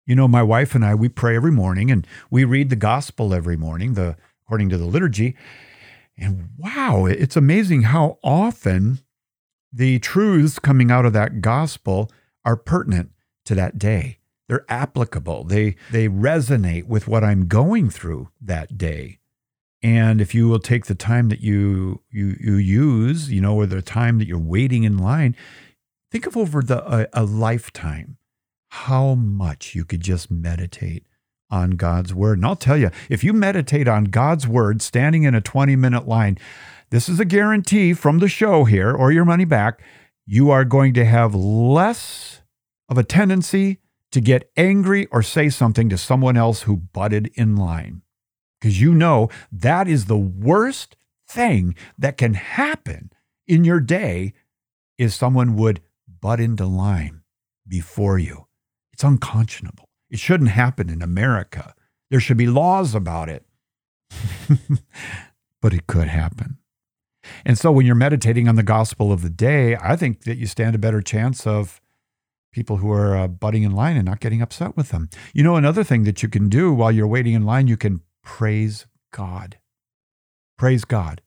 You 0.06 0.14
know, 0.14 0.28
my 0.28 0.42
wife 0.42 0.74
and 0.76 0.84
I, 0.84 0.94
we 0.94 1.08
pray 1.08 1.34
every 1.34 1.50
morning 1.50 1.90
and 1.90 2.06
we 2.30 2.44
read 2.44 2.70
the 2.70 2.76
gospel 2.76 3.34
every 3.34 3.56
morning, 3.56 3.94
the 3.94 4.16
according 4.46 4.68
to 4.68 4.78
the 4.78 4.86
liturgy. 4.86 5.34
And 6.16 6.50
wow, 6.56 7.06
it's 7.06 7.36
amazing 7.36 7.82
how 7.82 8.18
often 8.22 9.00
the 9.72 9.98
truths 9.98 10.60
coming 10.60 10.92
out 10.92 11.04
of 11.04 11.12
that 11.14 11.40
gospel 11.40 12.08
are 12.44 12.56
pertinent 12.56 13.10
to 13.46 13.56
that 13.56 13.78
day. 13.78 14.18
They're 14.46 14.66
applicable. 14.68 15.44
They 15.44 15.74
they 15.90 16.08
resonate 16.08 16.86
with 16.86 17.08
what 17.08 17.24
I'm 17.24 17.48
going 17.48 17.90
through 17.90 18.28
that 18.40 18.78
day. 18.78 19.18
And 19.82 20.20
if 20.20 20.34
you 20.34 20.48
will 20.48 20.60
take 20.60 20.86
the 20.86 20.94
time 20.94 21.30
that 21.30 21.40
you 21.40 22.02
you 22.10 22.36
you 22.38 22.54
use, 22.54 23.32
you 23.32 23.40
know, 23.40 23.56
or 23.56 23.66
the 23.66 23.82
time 23.82 24.18
that 24.18 24.28
you're 24.28 24.38
waiting 24.38 24.84
in 24.84 24.98
line, 24.98 25.34
think 26.14 26.26
of 26.26 26.36
over 26.36 26.62
the 26.62 26.80
a, 26.88 27.08
a 27.12 27.24
lifetime 27.24 28.16
how 28.68 29.16
much 29.16 29.74
you 29.74 29.84
could 29.84 30.00
just 30.00 30.30
meditate 30.30 31.04
on 31.50 31.72
God's 31.72 32.14
word. 32.14 32.38
And 32.38 32.46
I'll 32.46 32.54
tell 32.54 32.76
you, 32.76 32.92
if 33.10 33.24
you 33.24 33.32
meditate 33.32 33.88
on 33.88 34.04
God's 34.04 34.46
word 34.46 34.80
standing 34.80 35.24
in 35.24 35.34
a 35.34 35.40
20 35.40 35.74
minute 35.74 36.06
line, 36.06 36.38
this 36.90 37.08
is 37.08 37.18
a 37.18 37.24
guarantee 37.24 37.94
from 37.94 38.20
the 38.20 38.28
show 38.28 38.62
here 38.62 38.94
or 38.94 39.10
your 39.10 39.24
money 39.24 39.44
back. 39.44 39.82
You 40.24 40.52
are 40.52 40.64
going 40.64 40.94
to 40.94 41.04
have 41.04 41.34
less 41.34 42.42
of 42.88 42.96
a 42.96 43.02
tendency 43.02 43.80
to 44.12 44.20
get 44.20 44.48
angry 44.56 45.06
or 45.06 45.20
say 45.20 45.48
something 45.48 45.88
to 45.88 45.98
someone 45.98 46.36
else 46.36 46.62
who 46.62 46.76
butted 46.76 47.32
in 47.34 47.56
line. 47.56 48.02
Because 48.60 48.80
you 48.80 48.94
know 48.94 49.30
that 49.50 49.88
is 49.88 50.04
the 50.04 50.16
worst 50.16 50.96
thing 51.28 51.74
that 51.98 52.16
can 52.16 52.34
happen 52.34 53.10
in 53.48 53.64
your 53.64 53.80
day 53.80 54.32
is 54.96 55.12
someone 55.12 55.56
would 55.56 55.80
butt 56.24 56.40
into 56.40 56.64
line 56.64 57.20
before 57.68 58.18
you. 58.18 58.46
It's 58.94 59.04
unconscionable. 59.04 59.90
It 60.08 60.18
shouldn't 60.18 60.48
happen 60.48 60.88
in 60.88 61.02
America. 61.02 61.74
There 62.08 62.18
should 62.18 62.38
be 62.38 62.46
laws 62.46 62.94
about 62.94 63.28
it. 63.28 63.44
but 65.60 65.74
it 65.74 65.86
could 65.86 66.08
happen. 66.08 66.56
And 67.44 67.58
so 67.58 67.70
when 67.70 67.84
you're 67.84 67.94
meditating 67.94 68.48
on 68.48 68.56
the 68.56 68.62
gospel 68.62 69.12
of 69.12 69.20
the 69.20 69.28
day, 69.28 69.76
I 69.76 69.96
think 69.96 70.22
that 70.22 70.38
you 70.38 70.46
stand 70.46 70.74
a 70.74 70.78
better 70.78 71.02
chance 71.02 71.46
of 71.46 71.82
people 72.52 72.78
who 72.78 72.90
are 72.90 73.14
uh, 73.14 73.28
butting 73.28 73.62
in 73.62 73.72
line 73.72 73.98
and 73.98 74.06
not 74.06 74.20
getting 74.20 74.40
upset 74.40 74.78
with 74.78 74.88
them. 74.88 75.10
You 75.34 75.42
know, 75.42 75.56
another 75.56 75.84
thing 75.84 76.04
that 76.04 76.22
you 76.22 76.30
can 76.30 76.48
do 76.48 76.72
while 76.72 76.90
you're 76.90 77.06
waiting 77.06 77.34
in 77.34 77.44
line, 77.44 77.66
you 77.66 77.76
can 77.76 78.00
praise 78.22 78.86
God. 79.12 79.58
Praise 80.56 80.86
God. 80.86 81.20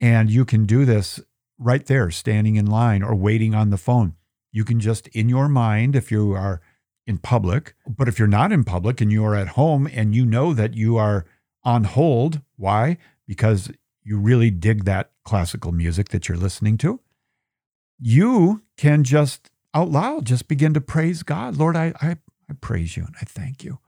And 0.00 0.30
you 0.30 0.44
can 0.44 0.66
do 0.66 0.84
this 0.84 1.20
right 1.62 1.84
there, 1.86 2.10
standing 2.10 2.56
in 2.56 2.66
line 2.66 3.02
or 3.02 3.14
waiting 3.14 3.54
on 3.54 3.70
the 3.70 3.76
phone. 3.76 4.14
You 4.50 4.64
can 4.64 4.80
just, 4.80 5.08
in 5.08 5.28
your 5.28 5.48
mind, 5.48 5.96
if 5.96 6.10
you 6.10 6.32
are 6.32 6.60
in 7.06 7.18
public. 7.18 7.74
But 7.86 8.08
if 8.08 8.18
you're 8.18 8.28
not 8.28 8.52
in 8.52 8.64
public 8.64 9.00
and 9.00 9.10
you 9.10 9.24
are 9.24 9.34
at 9.34 9.48
home 9.48 9.88
and 9.92 10.14
you 10.14 10.24
know 10.24 10.52
that 10.54 10.74
you 10.74 10.96
are 10.96 11.24
on 11.64 11.84
hold, 11.84 12.40
why? 12.56 12.98
Because 13.26 13.70
you 14.02 14.18
really 14.18 14.50
dig 14.50 14.84
that 14.84 15.10
classical 15.24 15.72
music 15.72 16.08
that 16.08 16.28
you're 16.28 16.38
listening 16.38 16.76
to, 16.78 17.00
you 17.98 18.62
can 18.76 19.04
just 19.04 19.50
out 19.74 19.88
loud 19.88 20.26
just 20.26 20.48
begin 20.48 20.74
to 20.74 20.80
praise 20.80 21.22
God. 21.22 21.56
Lord, 21.56 21.76
I, 21.76 21.92
I, 22.00 22.16
I 22.50 22.54
praise 22.60 22.96
you 22.96 23.04
and 23.04 23.14
I 23.20 23.24
thank 23.24 23.64
you. 23.64 23.78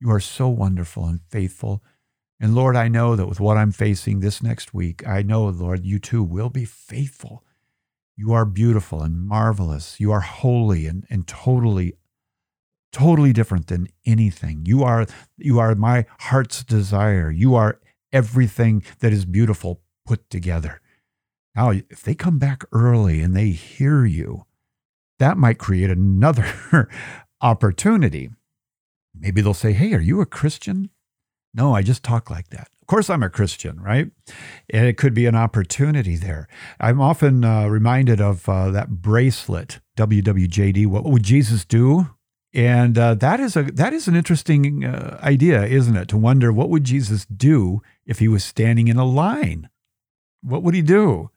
You 0.00 0.10
are 0.10 0.20
so 0.20 0.48
wonderful 0.48 1.04
and 1.04 1.20
faithful. 1.28 1.82
And 2.40 2.54
Lord, 2.54 2.74
I 2.74 2.88
know 2.88 3.16
that 3.16 3.26
with 3.26 3.38
what 3.38 3.58
I'm 3.58 3.70
facing 3.70 4.20
this 4.20 4.42
next 4.42 4.72
week, 4.72 5.06
I 5.06 5.22
know, 5.22 5.44
Lord, 5.44 5.84
you 5.84 5.98
too 5.98 6.22
will 6.22 6.48
be 6.48 6.64
faithful. 6.64 7.44
You 8.16 8.32
are 8.32 8.46
beautiful 8.46 9.02
and 9.02 9.26
marvelous. 9.26 10.00
You 10.00 10.10
are 10.12 10.20
holy 10.20 10.86
and, 10.86 11.06
and 11.10 11.26
totally 11.26 11.94
totally 12.92 13.32
different 13.32 13.68
than 13.68 13.88
anything. 14.04 14.64
You 14.66 14.82
are 14.82 15.06
you 15.36 15.58
are 15.58 15.74
my 15.74 16.06
heart's 16.18 16.64
desire. 16.64 17.30
You 17.30 17.54
are 17.54 17.80
everything 18.12 18.82
that 19.00 19.12
is 19.12 19.24
beautiful 19.24 19.82
put 20.04 20.28
together. 20.30 20.80
Now, 21.54 21.70
if 21.70 22.02
they 22.02 22.14
come 22.14 22.38
back 22.38 22.64
early 22.72 23.20
and 23.20 23.36
they 23.36 23.50
hear 23.50 24.04
you, 24.04 24.46
that 25.18 25.36
might 25.36 25.58
create 25.58 25.90
another 25.90 26.88
opportunity. 27.40 28.30
Maybe 29.14 29.40
they'll 29.40 29.54
say, 29.54 29.72
Hey, 29.72 29.92
are 29.94 30.00
you 30.00 30.20
a 30.20 30.26
Christian? 30.26 30.90
No, 31.52 31.74
I 31.74 31.82
just 31.82 32.02
talk 32.02 32.30
like 32.30 32.48
that. 32.48 32.68
Of 32.80 32.86
course, 32.86 33.10
I'm 33.10 33.22
a 33.22 33.30
Christian, 33.30 33.80
right? 33.80 34.10
And 34.68 34.86
it 34.86 34.96
could 34.96 35.14
be 35.14 35.26
an 35.26 35.34
opportunity 35.34 36.16
there. 36.16 36.48
I'm 36.78 37.00
often 37.00 37.44
uh, 37.44 37.66
reminded 37.66 38.20
of 38.20 38.48
uh, 38.48 38.70
that 38.70 39.02
bracelet, 39.02 39.80
WWJD. 39.96 40.86
What 40.86 41.04
would 41.04 41.22
Jesus 41.22 41.64
do? 41.64 42.08
And 42.52 42.98
uh, 42.98 43.14
that 43.14 43.38
is 43.38 43.56
a 43.56 43.62
that 43.62 43.92
is 43.92 44.08
an 44.08 44.16
interesting 44.16 44.84
uh, 44.84 45.20
idea, 45.22 45.64
isn't 45.64 45.96
it? 45.96 46.08
To 46.08 46.16
wonder 46.16 46.52
what 46.52 46.68
would 46.68 46.82
Jesus 46.82 47.24
do 47.26 47.80
if 48.04 48.18
he 48.18 48.26
was 48.26 48.42
standing 48.42 48.88
in 48.88 48.96
a 48.96 49.04
line? 49.04 49.68
What 50.42 50.64
would 50.64 50.74
he 50.74 50.82
do? 50.82 51.30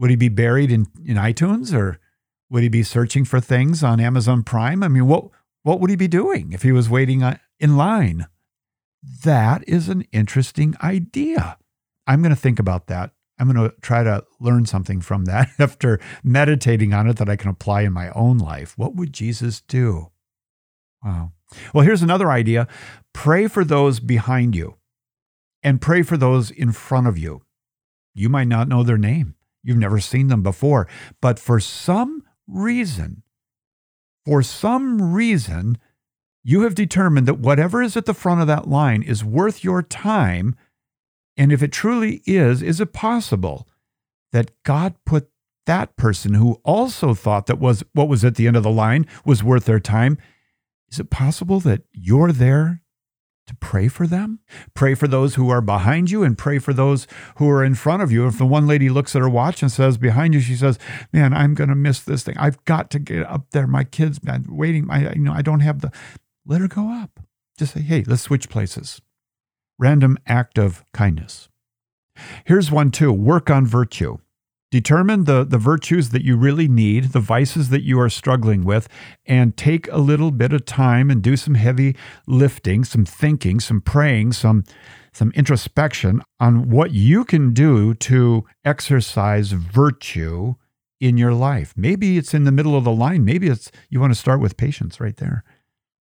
Would 0.00 0.10
he 0.10 0.16
be 0.16 0.28
buried 0.28 0.72
in, 0.72 0.86
in 1.04 1.16
iTunes 1.16 1.72
or 1.72 2.00
would 2.50 2.62
he 2.62 2.68
be 2.68 2.82
searching 2.82 3.24
for 3.24 3.40
things 3.40 3.84
on 3.84 4.00
Amazon 4.00 4.42
Prime? 4.42 4.82
I 4.82 4.88
mean, 4.88 5.06
what 5.06 5.26
what 5.62 5.80
would 5.80 5.90
he 5.90 5.96
be 5.96 6.08
doing 6.08 6.52
if 6.52 6.62
he 6.62 6.72
was 6.72 6.88
waiting 6.88 7.22
uh, 7.22 7.38
in 7.60 7.76
line? 7.76 8.26
That 9.02 9.64
is 9.68 9.88
an 9.88 10.02
interesting 10.12 10.74
idea. 10.82 11.58
I'm 12.06 12.22
going 12.22 12.34
to 12.34 12.40
think 12.40 12.58
about 12.58 12.86
that. 12.88 13.12
I'm 13.38 13.50
going 13.50 13.70
to 13.70 13.76
try 13.80 14.02
to 14.02 14.24
learn 14.40 14.66
something 14.66 15.00
from 15.00 15.26
that 15.26 15.50
after 15.58 16.00
meditating 16.24 16.92
on 16.92 17.08
it 17.08 17.16
that 17.16 17.28
I 17.28 17.36
can 17.36 17.50
apply 17.50 17.82
in 17.82 17.92
my 17.92 18.10
own 18.10 18.38
life. 18.38 18.76
What 18.76 18.96
would 18.96 19.12
Jesus 19.12 19.60
do? 19.60 20.10
Wow. 21.04 21.32
Well, 21.72 21.84
here's 21.84 22.02
another 22.02 22.30
idea 22.30 22.66
pray 23.12 23.46
for 23.46 23.64
those 23.64 24.00
behind 24.00 24.54
you 24.54 24.76
and 25.62 25.80
pray 25.80 26.02
for 26.02 26.16
those 26.16 26.50
in 26.50 26.72
front 26.72 27.06
of 27.06 27.18
you. 27.18 27.42
You 28.14 28.28
might 28.28 28.48
not 28.48 28.68
know 28.68 28.82
their 28.82 28.98
name, 28.98 29.36
you've 29.62 29.76
never 29.76 30.00
seen 30.00 30.28
them 30.28 30.42
before, 30.42 30.88
but 31.20 31.38
for 31.38 31.60
some 31.60 32.24
reason, 32.46 33.22
for 34.24 34.42
some 34.42 35.14
reason, 35.14 35.78
you 36.44 36.62
have 36.62 36.74
determined 36.74 37.26
that 37.26 37.38
whatever 37.38 37.82
is 37.82 37.96
at 37.96 38.06
the 38.06 38.14
front 38.14 38.40
of 38.40 38.46
that 38.46 38.68
line 38.68 39.02
is 39.02 39.24
worth 39.24 39.62
your 39.64 39.82
time. 39.82 40.56
And 41.36 41.52
if 41.52 41.62
it 41.62 41.72
truly 41.72 42.22
is, 42.26 42.62
is 42.62 42.80
it 42.80 42.92
possible 42.92 43.68
that 44.32 44.50
God 44.62 44.94
put 45.04 45.30
that 45.66 45.96
person 45.96 46.34
who 46.34 46.60
also 46.64 47.14
thought 47.14 47.46
that 47.46 47.58
was 47.58 47.84
what 47.92 48.08
was 48.08 48.24
at 48.24 48.36
the 48.36 48.46
end 48.46 48.56
of 48.56 48.62
the 48.62 48.70
line 48.70 49.06
was 49.24 49.44
worth 49.44 49.66
their 49.66 49.80
time 49.80 50.16
is 50.90 50.98
it 50.98 51.10
possible 51.10 51.60
that 51.60 51.82
you're 51.92 52.32
there 52.32 52.82
to 53.46 53.54
pray 53.56 53.88
for 53.88 54.06
them? 54.06 54.40
Pray 54.74 54.94
for 54.94 55.06
those 55.06 55.34
who 55.34 55.50
are 55.50 55.60
behind 55.60 56.10
you 56.10 56.22
and 56.22 56.36
pray 56.36 56.58
for 56.58 56.72
those 56.72 57.06
who 57.36 57.48
are 57.48 57.64
in 57.64 57.74
front 57.74 58.02
of 58.02 58.10
you. 58.10 58.26
If 58.26 58.38
the 58.38 58.46
one 58.46 58.66
lady 58.66 58.88
looks 58.88 59.14
at 59.14 59.22
her 59.22 59.28
watch 59.28 59.62
and 59.62 59.70
says 59.70 59.98
behind 59.98 60.34
you, 60.34 60.40
she 60.40 60.56
says, 60.56 60.78
"Man, 61.12 61.32
I'm 61.32 61.54
going 61.54 61.70
to 61.70 61.74
miss 61.74 62.00
this 62.00 62.22
thing. 62.22 62.36
I've 62.38 62.62
got 62.64 62.90
to 62.90 62.98
get 62.98 63.26
up 63.26 63.50
there. 63.50 63.66
My 63.66 63.84
kids, 63.84 64.22
man, 64.22 64.46
waiting. 64.48 64.90
I, 64.90 65.12
you 65.12 65.20
know, 65.20 65.32
I 65.32 65.42
don't 65.42 65.60
have 65.60 65.80
the." 65.80 65.92
Let 66.48 66.62
her 66.62 66.68
go 66.68 66.90
up. 66.90 67.20
Just 67.58 67.74
say, 67.74 67.82
"Hey, 67.82 68.02
let's 68.04 68.22
switch 68.22 68.48
places." 68.48 69.02
Random 69.78 70.16
act 70.26 70.58
of 70.58 70.82
kindness. 70.92 71.48
Here's 72.46 72.70
one 72.70 72.90
too. 72.90 73.12
Work 73.12 73.50
on 73.50 73.66
virtue. 73.66 74.18
Determine 74.70 75.24
the, 75.24 75.44
the 75.44 75.58
virtues 75.58 76.10
that 76.10 76.24
you 76.24 76.36
really 76.36 76.68
need, 76.68 77.12
the 77.12 77.20
vices 77.20 77.68
that 77.68 77.84
you 77.84 78.00
are 78.00 78.10
struggling 78.10 78.64
with, 78.64 78.88
and 79.24 79.56
take 79.56 79.90
a 79.90 79.98
little 79.98 80.30
bit 80.30 80.52
of 80.52 80.64
time 80.64 81.10
and 81.10 81.22
do 81.22 81.36
some 81.36 81.54
heavy 81.54 81.96
lifting, 82.26 82.84
some 82.84 83.04
thinking, 83.04 83.60
some 83.60 83.80
praying, 83.80 84.32
some, 84.32 84.64
some 85.12 85.32
introspection 85.34 86.22
on 86.40 86.68
what 86.68 86.90
you 86.90 87.24
can 87.24 87.54
do 87.54 87.94
to 87.94 88.44
exercise 88.64 89.52
virtue 89.52 90.54
in 91.00 91.16
your 91.16 91.32
life. 91.32 91.72
Maybe 91.76 92.18
it's 92.18 92.34
in 92.34 92.44
the 92.44 92.52
middle 92.52 92.76
of 92.76 92.84
the 92.84 92.92
line. 92.92 93.24
Maybe 93.24 93.48
it's 93.48 93.70
you 93.88 94.00
want 94.00 94.12
to 94.12 94.18
start 94.18 94.40
with 94.40 94.56
patience 94.56 95.00
right 95.00 95.16
there. 95.16 95.44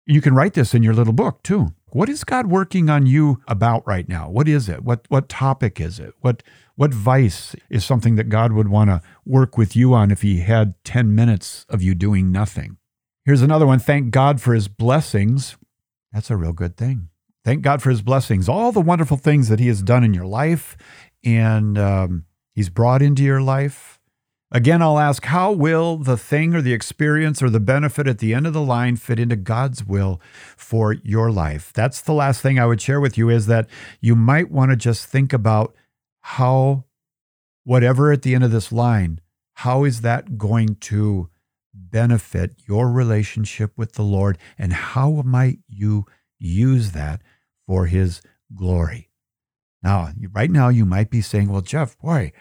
You 0.08 0.22
can 0.22 0.34
write 0.34 0.54
this 0.54 0.74
in 0.74 0.84
your 0.84 0.94
little 0.94 1.14
book 1.14 1.44
too. 1.44 1.74
What 1.92 2.08
is 2.08 2.24
God 2.24 2.48
working 2.48 2.90
on 2.90 3.06
you 3.06 3.42
about 3.48 3.86
right 3.86 4.08
now? 4.08 4.30
What 4.30 4.48
is 4.48 4.70
it? 4.70 4.84
What 4.84 5.06
what 5.10 5.28
topic 5.28 5.82
is 5.82 6.00
it? 6.00 6.14
What 6.22 6.44
what 6.76 6.94
vice 6.94 7.56
is 7.70 7.84
something 7.84 8.16
that 8.16 8.30
God 8.30 8.54
would 8.54 8.70
want 8.70 8.90
to 8.90 9.02
work 9.26 9.58
with 9.58 9.76
you 9.76 9.94
on 9.94 10.10
if 10.10 10.22
he 10.22 10.40
had 10.40 10.76
10 10.86 11.14
minutes 11.14 11.66
of 11.70 11.82
you 11.82 11.94
doing 11.94 12.32
nothing? 12.32 12.78
Here's 13.26 13.42
another 13.42 13.68
one. 13.68 13.80
Thank 13.80 14.12
God 14.12 14.40
for 14.40 14.54
his 14.54 14.70
blessings. 14.70 15.58
That's 16.14 16.32
a 16.32 16.38
real 16.38 16.54
good 16.54 16.78
thing. 16.78 17.10
Thank 17.44 17.62
God 17.62 17.82
for 17.82 17.90
his 17.90 18.02
blessings, 18.02 18.48
all 18.48 18.72
the 18.72 18.82
wonderful 18.82 19.18
things 19.18 19.50
that 19.50 19.60
he 19.60 19.68
has 19.68 19.82
done 19.82 20.04
in 20.04 20.14
your 20.14 20.26
life 20.26 20.78
and 21.24 21.78
um, 21.78 22.26
he's 22.54 22.70
brought 22.70 23.02
into 23.02 23.24
your 23.24 23.42
life 23.42 23.97
Again, 24.50 24.82
I'll 24.82 25.00
ask 25.00 25.26
how 25.26 25.52
will 25.52 25.98
the 25.98 26.16
thing 26.16 26.56
or 26.56 26.62
the 26.62 26.72
experience 26.72 27.44
or 27.44 27.50
the 27.50 27.60
benefit 27.60 28.08
at 28.08 28.20
the 28.20 28.34
end 28.34 28.48
of 28.48 28.54
the 28.54 28.62
line 28.62 28.96
fit 28.96 29.20
into 29.20 29.36
God's 29.36 29.86
will 29.86 30.22
for 30.56 30.94
your 30.94 31.30
life? 31.32 31.74
That's 31.74 32.00
the 32.00 32.14
last 32.14 32.42
thing 32.42 32.58
I 32.58 32.66
would 32.66 32.80
share 32.80 33.02
with 33.02 33.18
you 33.18 33.30
is 33.30 33.48
that 33.48 33.68
you 34.00 34.16
might 34.16 34.50
want 34.50 34.72
to 34.72 34.78
just 34.78 35.06
think 35.06 35.34
about 35.34 35.76
how, 36.22 36.86
whatever 37.66 38.14
at 38.14 38.22
the 38.22 38.36
end 38.36 38.46
of 38.46 38.52
this 38.52 38.72
line, 38.72 39.20
how 39.56 39.84
is 39.84 40.00
that 40.02 40.38
going 40.38 40.76
to 40.76 41.30
benefit 41.74 42.56
your 42.68 42.90
relationship 42.90 43.74
with 43.76 43.94
the 43.94 44.04
Lord? 44.04 44.38
And 44.58 44.72
how 44.72 45.24
might 45.26 45.60
you 45.68 46.06
use 46.40 46.92
that 46.92 47.22
for 47.66 47.88
His 47.88 48.22
glory? 48.56 49.10
Now, 49.84 50.12
right 50.32 50.50
now, 50.50 50.70
you 50.70 50.86
might 50.86 51.10
be 51.10 51.22
saying, 51.22 51.50
well, 51.50 51.62
Jeff, 51.62 51.98
boy, 52.00 52.32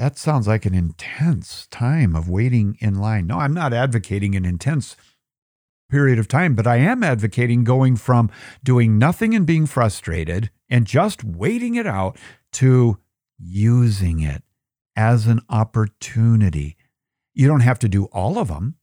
that 0.00 0.16
sounds 0.16 0.48
like 0.48 0.64
an 0.64 0.74
intense 0.74 1.66
time 1.66 2.16
of 2.16 2.26
waiting 2.26 2.78
in 2.80 2.98
line. 2.98 3.26
No, 3.26 3.38
I'm 3.38 3.52
not 3.52 3.74
advocating 3.74 4.34
an 4.34 4.46
intense 4.46 4.96
period 5.90 6.18
of 6.18 6.26
time, 6.26 6.54
but 6.54 6.66
I 6.66 6.76
am 6.76 7.04
advocating 7.04 7.64
going 7.64 7.96
from 7.96 8.30
doing 8.64 8.96
nothing 8.96 9.34
and 9.34 9.44
being 9.44 9.66
frustrated 9.66 10.48
and 10.70 10.86
just 10.86 11.22
waiting 11.22 11.74
it 11.74 11.86
out 11.86 12.16
to 12.52 12.96
using 13.38 14.20
it 14.20 14.42
as 14.96 15.26
an 15.26 15.42
opportunity. 15.50 16.78
You 17.34 17.46
don't 17.46 17.60
have 17.60 17.78
to 17.80 17.88
do 17.88 18.04
all 18.06 18.38
of 18.38 18.48
them. 18.48 18.76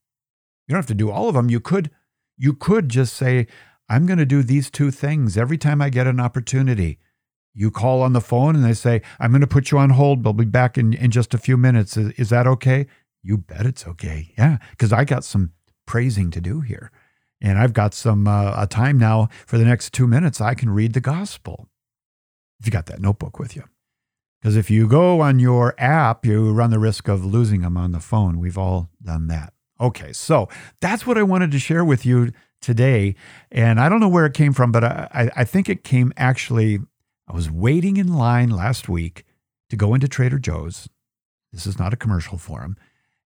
You 0.67 0.73
don't 0.73 0.83
have 0.83 0.85
to 0.85 0.93
do 0.93 1.09
all 1.09 1.29
of 1.29 1.33
them. 1.33 1.49
You 1.49 1.59
could 1.59 1.89
you 2.37 2.53
could 2.53 2.89
just 2.89 3.15
say 3.15 3.47
I'm 3.89 4.05
going 4.05 4.19
to 4.19 4.25
do 4.25 4.43
these 4.43 4.69
two 4.69 4.91
things 4.91 5.35
every 5.35 5.57
time 5.57 5.81
I 5.81 5.89
get 5.89 6.05
an 6.05 6.19
opportunity. 6.19 6.99
You 7.57 7.71
call 7.71 8.03
on 8.03 8.13
the 8.13 8.21
phone 8.21 8.55
and 8.55 8.63
they 8.63 8.75
say, 8.75 9.01
I'm 9.19 9.31
going 9.31 9.41
to 9.41 9.47
put 9.47 9.71
you 9.71 9.79
on 9.79 9.89
hold. 9.89 10.23
They'll 10.23 10.31
be 10.31 10.45
back 10.45 10.77
in, 10.77 10.93
in 10.93 11.09
just 11.09 11.33
a 11.33 11.39
few 11.39 11.57
minutes. 11.57 11.97
Is, 11.97 12.11
is 12.11 12.29
that 12.29 12.45
okay? 12.45 12.85
You 13.23 13.39
bet 13.39 13.65
it's 13.65 13.87
okay. 13.87 14.31
Yeah, 14.37 14.59
because 14.69 14.93
I 14.93 15.05
got 15.05 15.23
some 15.23 15.53
praising 15.87 16.29
to 16.31 16.39
do 16.39 16.61
here. 16.61 16.91
And 17.41 17.57
I've 17.57 17.73
got 17.73 17.95
some 17.95 18.27
uh, 18.27 18.53
a 18.55 18.67
time 18.67 18.99
now 18.99 19.29
for 19.47 19.57
the 19.57 19.65
next 19.65 19.91
two 19.91 20.05
minutes. 20.05 20.39
I 20.39 20.53
can 20.53 20.69
read 20.69 20.93
the 20.93 21.01
gospel. 21.01 21.67
If 22.59 22.67
you 22.67 22.71
got 22.71 22.85
that 22.85 23.01
notebook 23.01 23.39
with 23.39 23.55
you. 23.55 23.63
Because 24.39 24.55
if 24.55 24.69
you 24.69 24.87
go 24.87 25.21
on 25.21 25.39
your 25.39 25.73
app, 25.79 26.27
you 26.27 26.51
run 26.51 26.69
the 26.69 26.77
risk 26.77 27.07
of 27.07 27.25
losing 27.25 27.61
them 27.61 27.75
on 27.75 27.91
the 27.91 27.99
phone. 27.99 28.39
We've 28.39 28.57
all 28.57 28.91
done 29.01 29.27
that. 29.29 29.53
Okay, 29.81 30.13
so 30.13 30.47
that's 30.79 31.07
what 31.07 31.17
I 31.17 31.23
wanted 31.23 31.49
to 31.51 31.59
share 31.59 31.83
with 31.83 32.05
you 32.05 32.31
today. 32.61 33.15
And 33.51 33.79
I 33.79 33.89
don't 33.89 33.99
know 33.99 34.07
where 34.07 34.27
it 34.27 34.35
came 34.35 34.53
from, 34.53 34.71
but 34.71 34.83
I, 34.83 35.31
I 35.35 35.43
think 35.43 35.69
it 35.69 35.83
came 35.83 36.13
actually 36.17 36.81
I 37.27 37.33
was 37.33 37.51
waiting 37.51 37.97
in 37.97 38.13
line 38.13 38.49
last 38.49 38.87
week 38.87 39.25
to 39.69 39.75
go 39.75 39.93
into 39.93 40.07
Trader 40.07 40.39
Joe's. 40.39 40.89
This 41.51 41.65
is 41.65 41.77
not 41.77 41.93
a 41.93 41.97
commercial 41.97 42.37
for 42.37 42.61
them. 42.61 42.77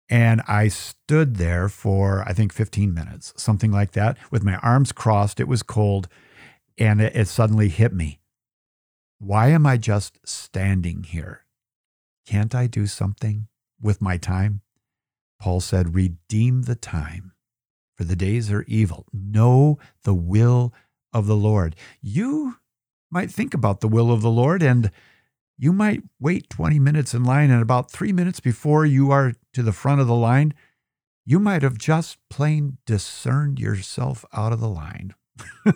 And 0.08 0.42
I 0.46 0.68
stood 0.68 1.36
there 1.36 1.68
for, 1.68 2.22
I 2.28 2.32
think, 2.32 2.52
15 2.52 2.94
minutes, 2.94 3.32
something 3.36 3.72
like 3.72 3.92
that, 3.92 4.16
with 4.30 4.44
my 4.44 4.56
arms 4.56 4.92
crossed. 4.92 5.40
It 5.40 5.48
was 5.48 5.62
cold. 5.62 6.08
And 6.78 7.00
it, 7.00 7.16
it 7.16 7.28
suddenly 7.28 7.68
hit 7.68 7.92
me. 7.92 8.20
Why 9.18 9.48
am 9.48 9.66
I 9.66 9.78
just 9.78 10.18
standing 10.24 11.02
here? 11.02 11.44
Can't 12.26 12.54
I 12.54 12.66
do 12.66 12.86
something 12.86 13.48
with 13.80 14.02
my 14.02 14.16
time? 14.18 14.60
Paul 15.40 15.60
said, 15.60 15.94
Redeem 15.94 16.62
the 16.62 16.74
time, 16.74 17.32
for 17.94 18.04
the 18.04 18.16
days 18.16 18.50
are 18.50 18.64
evil. 18.68 19.06
Know 19.12 19.78
the 20.02 20.14
will 20.14 20.72
of 21.12 21.26
the 21.26 21.36
Lord. 21.36 21.76
You 22.00 22.58
might 23.10 23.30
think 23.30 23.54
about 23.54 23.80
the 23.80 23.88
will 23.88 24.10
of 24.10 24.22
the 24.22 24.30
Lord 24.30 24.62
and 24.62 24.90
you 25.58 25.72
might 25.72 26.02
wait 26.20 26.50
20 26.50 26.78
minutes 26.78 27.14
in 27.14 27.24
line 27.24 27.50
and 27.50 27.62
about 27.62 27.90
three 27.90 28.12
minutes 28.12 28.40
before 28.40 28.84
you 28.84 29.10
are 29.10 29.32
to 29.54 29.62
the 29.62 29.72
front 29.72 30.00
of 30.00 30.06
the 30.06 30.14
line, 30.14 30.52
you 31.24 31.38
might 31.40 31.62
have 31.62 31.78
just 31.78 32.18
plain 32.28 32.78
discerned 32.84 33.58
yourself 33.58 34.24
out 34.32 34.52
of 34.52 34.60
the 34.60 34.68
line. 34.68 35.14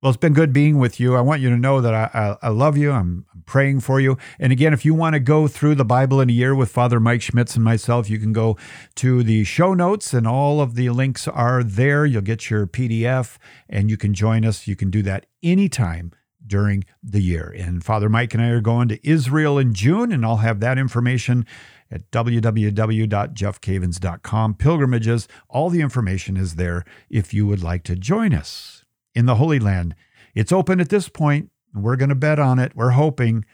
Well, 0.00 0.10
it's 0.10 0.16
been 0.16 0.32
good 0.32 0.52
being 0.52 0.78
with 0.78 1.00
you. 1.00 1.16
I 1.16 1.20
want 1.22 1.40
you 1.40 1.50
to 1.50 1.56
know 1.56 1.80
that 1.80 1.92
I, 1.92 2.08
I, 2.14 2.46
I 2.46 2.48
love 2.50 2.76
you. 2.76 2.92
I'm, 2.92 3.26
I'm, 3.34 3.42
praying 3.42 3.80
for 3.80 3.98
you. 3.98 4.16
And 4.38 4.52
again, 4.52 4.72
if 4.72 4.84
you 4.84 4.94
want 4.94 5.14
to 5.14 5.20
go 5.20 5.48
through 5.48 5.74
the 5.74 5.84
Bible 5.84 6.20
in 6.20 6.30
a 6.30 6.32
year 6.32 6.54
with 6.54 6.70
Father 6.70 7.00
Mike 7.00 7.22
Schmitz 7.22 7.56
and 7.56 7.64
myself, 7.64 8.08
you 8.08 8.18
can 8.18 8.32
go 8.32 8.56
to 8.96 9.24
the 9.24 9.42
show 9.42 9.74
notes, 9.74 10.14
and 10.14 10.24
all 10.24 10.60
of 10.60 10.76
the 10.76 10.90
links 10.90 11.26
are 11.26 11.64
there. 11.64 12.06
You'll 12.06 12.22
get 12.22 12.48
your 12.48 12.66
PDF, 12.68 13.38
and 13.68 13.90
you 13.90 13.96
can 13.96 14.14
join 14.14 14.44
us. 14.44 14.68
You 14.68 14.76
can 14.76 14.90
do 14.90 15.02
that 15.02 15.26
anytime 15.42 16.12
during 16.48 16.84
the 17.02 17.20
year. 17.20 17.54
And 17.56 17.84
Father 17.84 18.08
Mike 18.08 18.34
and 18.34 18.42
I 18.42 18.48
are 18.48 18.60
going 18.60 18.88
to 18.88 19.08
Israel 19.08 19.58
in 19.58 19.74
June, 19.74 20.10
and 20.10 20.24
I'll 20.24 20.38
have 20.38 20.58
that 20.60 20.78
information 20.78 21.46
at 21.90 22.10
www.jeffcavins.com. 22.10 24.54
Pilgrimages, 24.54 25.28
all 25.48 25.70
the 25.70 25.80
information 25.80 26.36
is 26.36 26.56
there 26.56 26.84
if 27.08 27.32
you 27.32 27.46
would 27.46 27.62
like 27.62 27.82
to 27.84 27.96
join 27.96 28.34
us 28.34 28.84
in 29.14 29.24
the 29.26 29.36
Holy 29.36 29.58
Land. 29.58 29.94
It's 30.34 30.52
open 30.52 30.80
at 30.80 30.90
this 30.90 31.08
point. 31.08 31.50
We're 31.74 31.96
going 31.96 32.08
to 32.08 32.14
bet 32.14 32.38
on 32.38 32.58
it. 32.58 32.72
We're 32.74 32.90
hoping, 32.90 33.44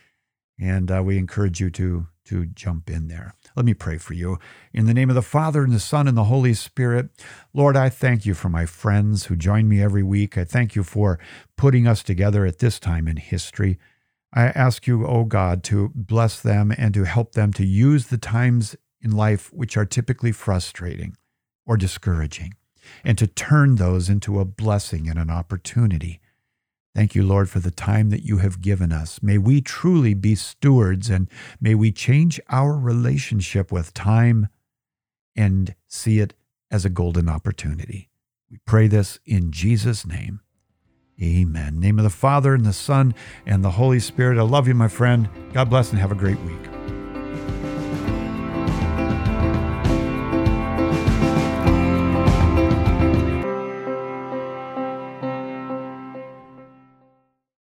and 0.59 0.90
uh, 0.90 1.03
we 1.03 1.19
encourage 1.19 1.61
you 1.61 1.71
to 1.71 2.07
to 2.25 2.47
jump 2.47 2.88
in 2.88 3.09
there. 3.09 3.35
Let 3.55 3.67
me 3.67 3.75
pray 3.75 3.99
for 3.99 4.14
you. 4.14 4.38
In 4.73 4.87
the 4.87 4.95
name 4.95 5.11
of 5.11 5.14
the 5.14 5.23
Father, 5.23 5.62
and 5.62 5.73
the 5.73 5.81
Son, 5.81 6.09
and 6.09 6.17
the 6.17 6.25
Holy 6.25 6.55
Spirit, 6.55 7.11
Lord, 7.53 7.77
I 7.77 7.90
thank 7.90 8.25
you 8.25 8.33
for 8.33 8.49
my 8.49 8.64
friends 8.64 9.27
who 9.27 9.37
join 9.37 9.69
me 9.69 9.83
every 9.83 10.03
week. 10.03 10.38
I 10.38 10.45
thank 10.45 10.75
you 10.75 10.83
for 10.83 11.19
putting 11.57 11.87
us 11.87 12.03
together 12.03 12.47
at 12.47 12.61
this 12.61 12.81
time 12.81 13.09
in 13.09 13.17
history. 13.19 13.79
I 14.33 14.45
ask 14.45 14.87
you, 14.87 15.07
O 15.07 15.21
oh 15.21 15.25
God, 15.25 15.62
to 15.64 15.93
bless 15.95 16.40
them 16.40 16.73
and 16.77 16.95
to 16.95 17.05
help 17.05 17.33
them 17.33 17.53
to 17.53 17.64
use 17.64 18.07
the 18.07 18.19
times 18.19 18.75
in 19.03 19.11
life 19.11 19.53
which 19.53 19.77
are 19.77 19.85
typically 19.85 20.33
frustrating 20.33 21.17
or 21.67 21.77
discouraging, 21.77 22.55
and 23.05 23.19
to 23.19 23.27
turn 23.27 23.77
those 23.77 24.09
into 24.09 24.40
a 24.40 24.45
blessing 24.45 25.09
and 25.09 25.19
an 25.19 25.31
opportunity 25.31 26.21
Thank 26.95 27.15
you, 27.17 27.25
Lord, 27.25 27.51
for 27.51 27.59
the 27.59 27.73
time 27.73 28.11
that 28.11 28.25
you 28.25 28.39
have 28.39 28.61
given 28.61 28.93
us. 28.93 29.21
May 29.21 29.37
we 29.37 29.61
truly 29.61 30.15
be 30.15 30.37
stewards 30.37 31.11
and 31.11 31.29
may 31.61 31.75
we 31.75 31.91
change 31.91 32.41
our 32.51 32.77
relationship 32.77 33.73
with 33.73 33.93
time 33.93 34.49
and 35.35 35.75
see 35.89 36.21
it 36.21 36.35
as 36.71 36.85
a 36.85 36.91
golden 36.91 37.29
opportunity. 37.29 38.11
We 38.49 38.59
pray 38.65 38.87
this 38.87 39.19
in 39.27 39.51
Jesus' 39.51 40.07
name. 40.07 40.41
Amen. 41.21 41.81
Name 41.81 41.99
of 41.99 42.05
the 42.05 42.11
Father 42.11 42.55
and 42.55 42.65
the 42.65 42.73
Son 42.73 43.15
and 43.47 43.65
the 43.65 43.73
Holy 43.73 44.01
Spirit. 44.01 44.39
I 44.39 44.43
love 44.43 44.69
you, 44.69 44.75
my 44.75 44.89
friend. 44.89 45.29
God 45.53 45.71
bless 45.71 45.91
and 45.91 45.99
have 46.01 46.13
a 46.13 46.17
great 46.17 46.41
week. 46.41 47.04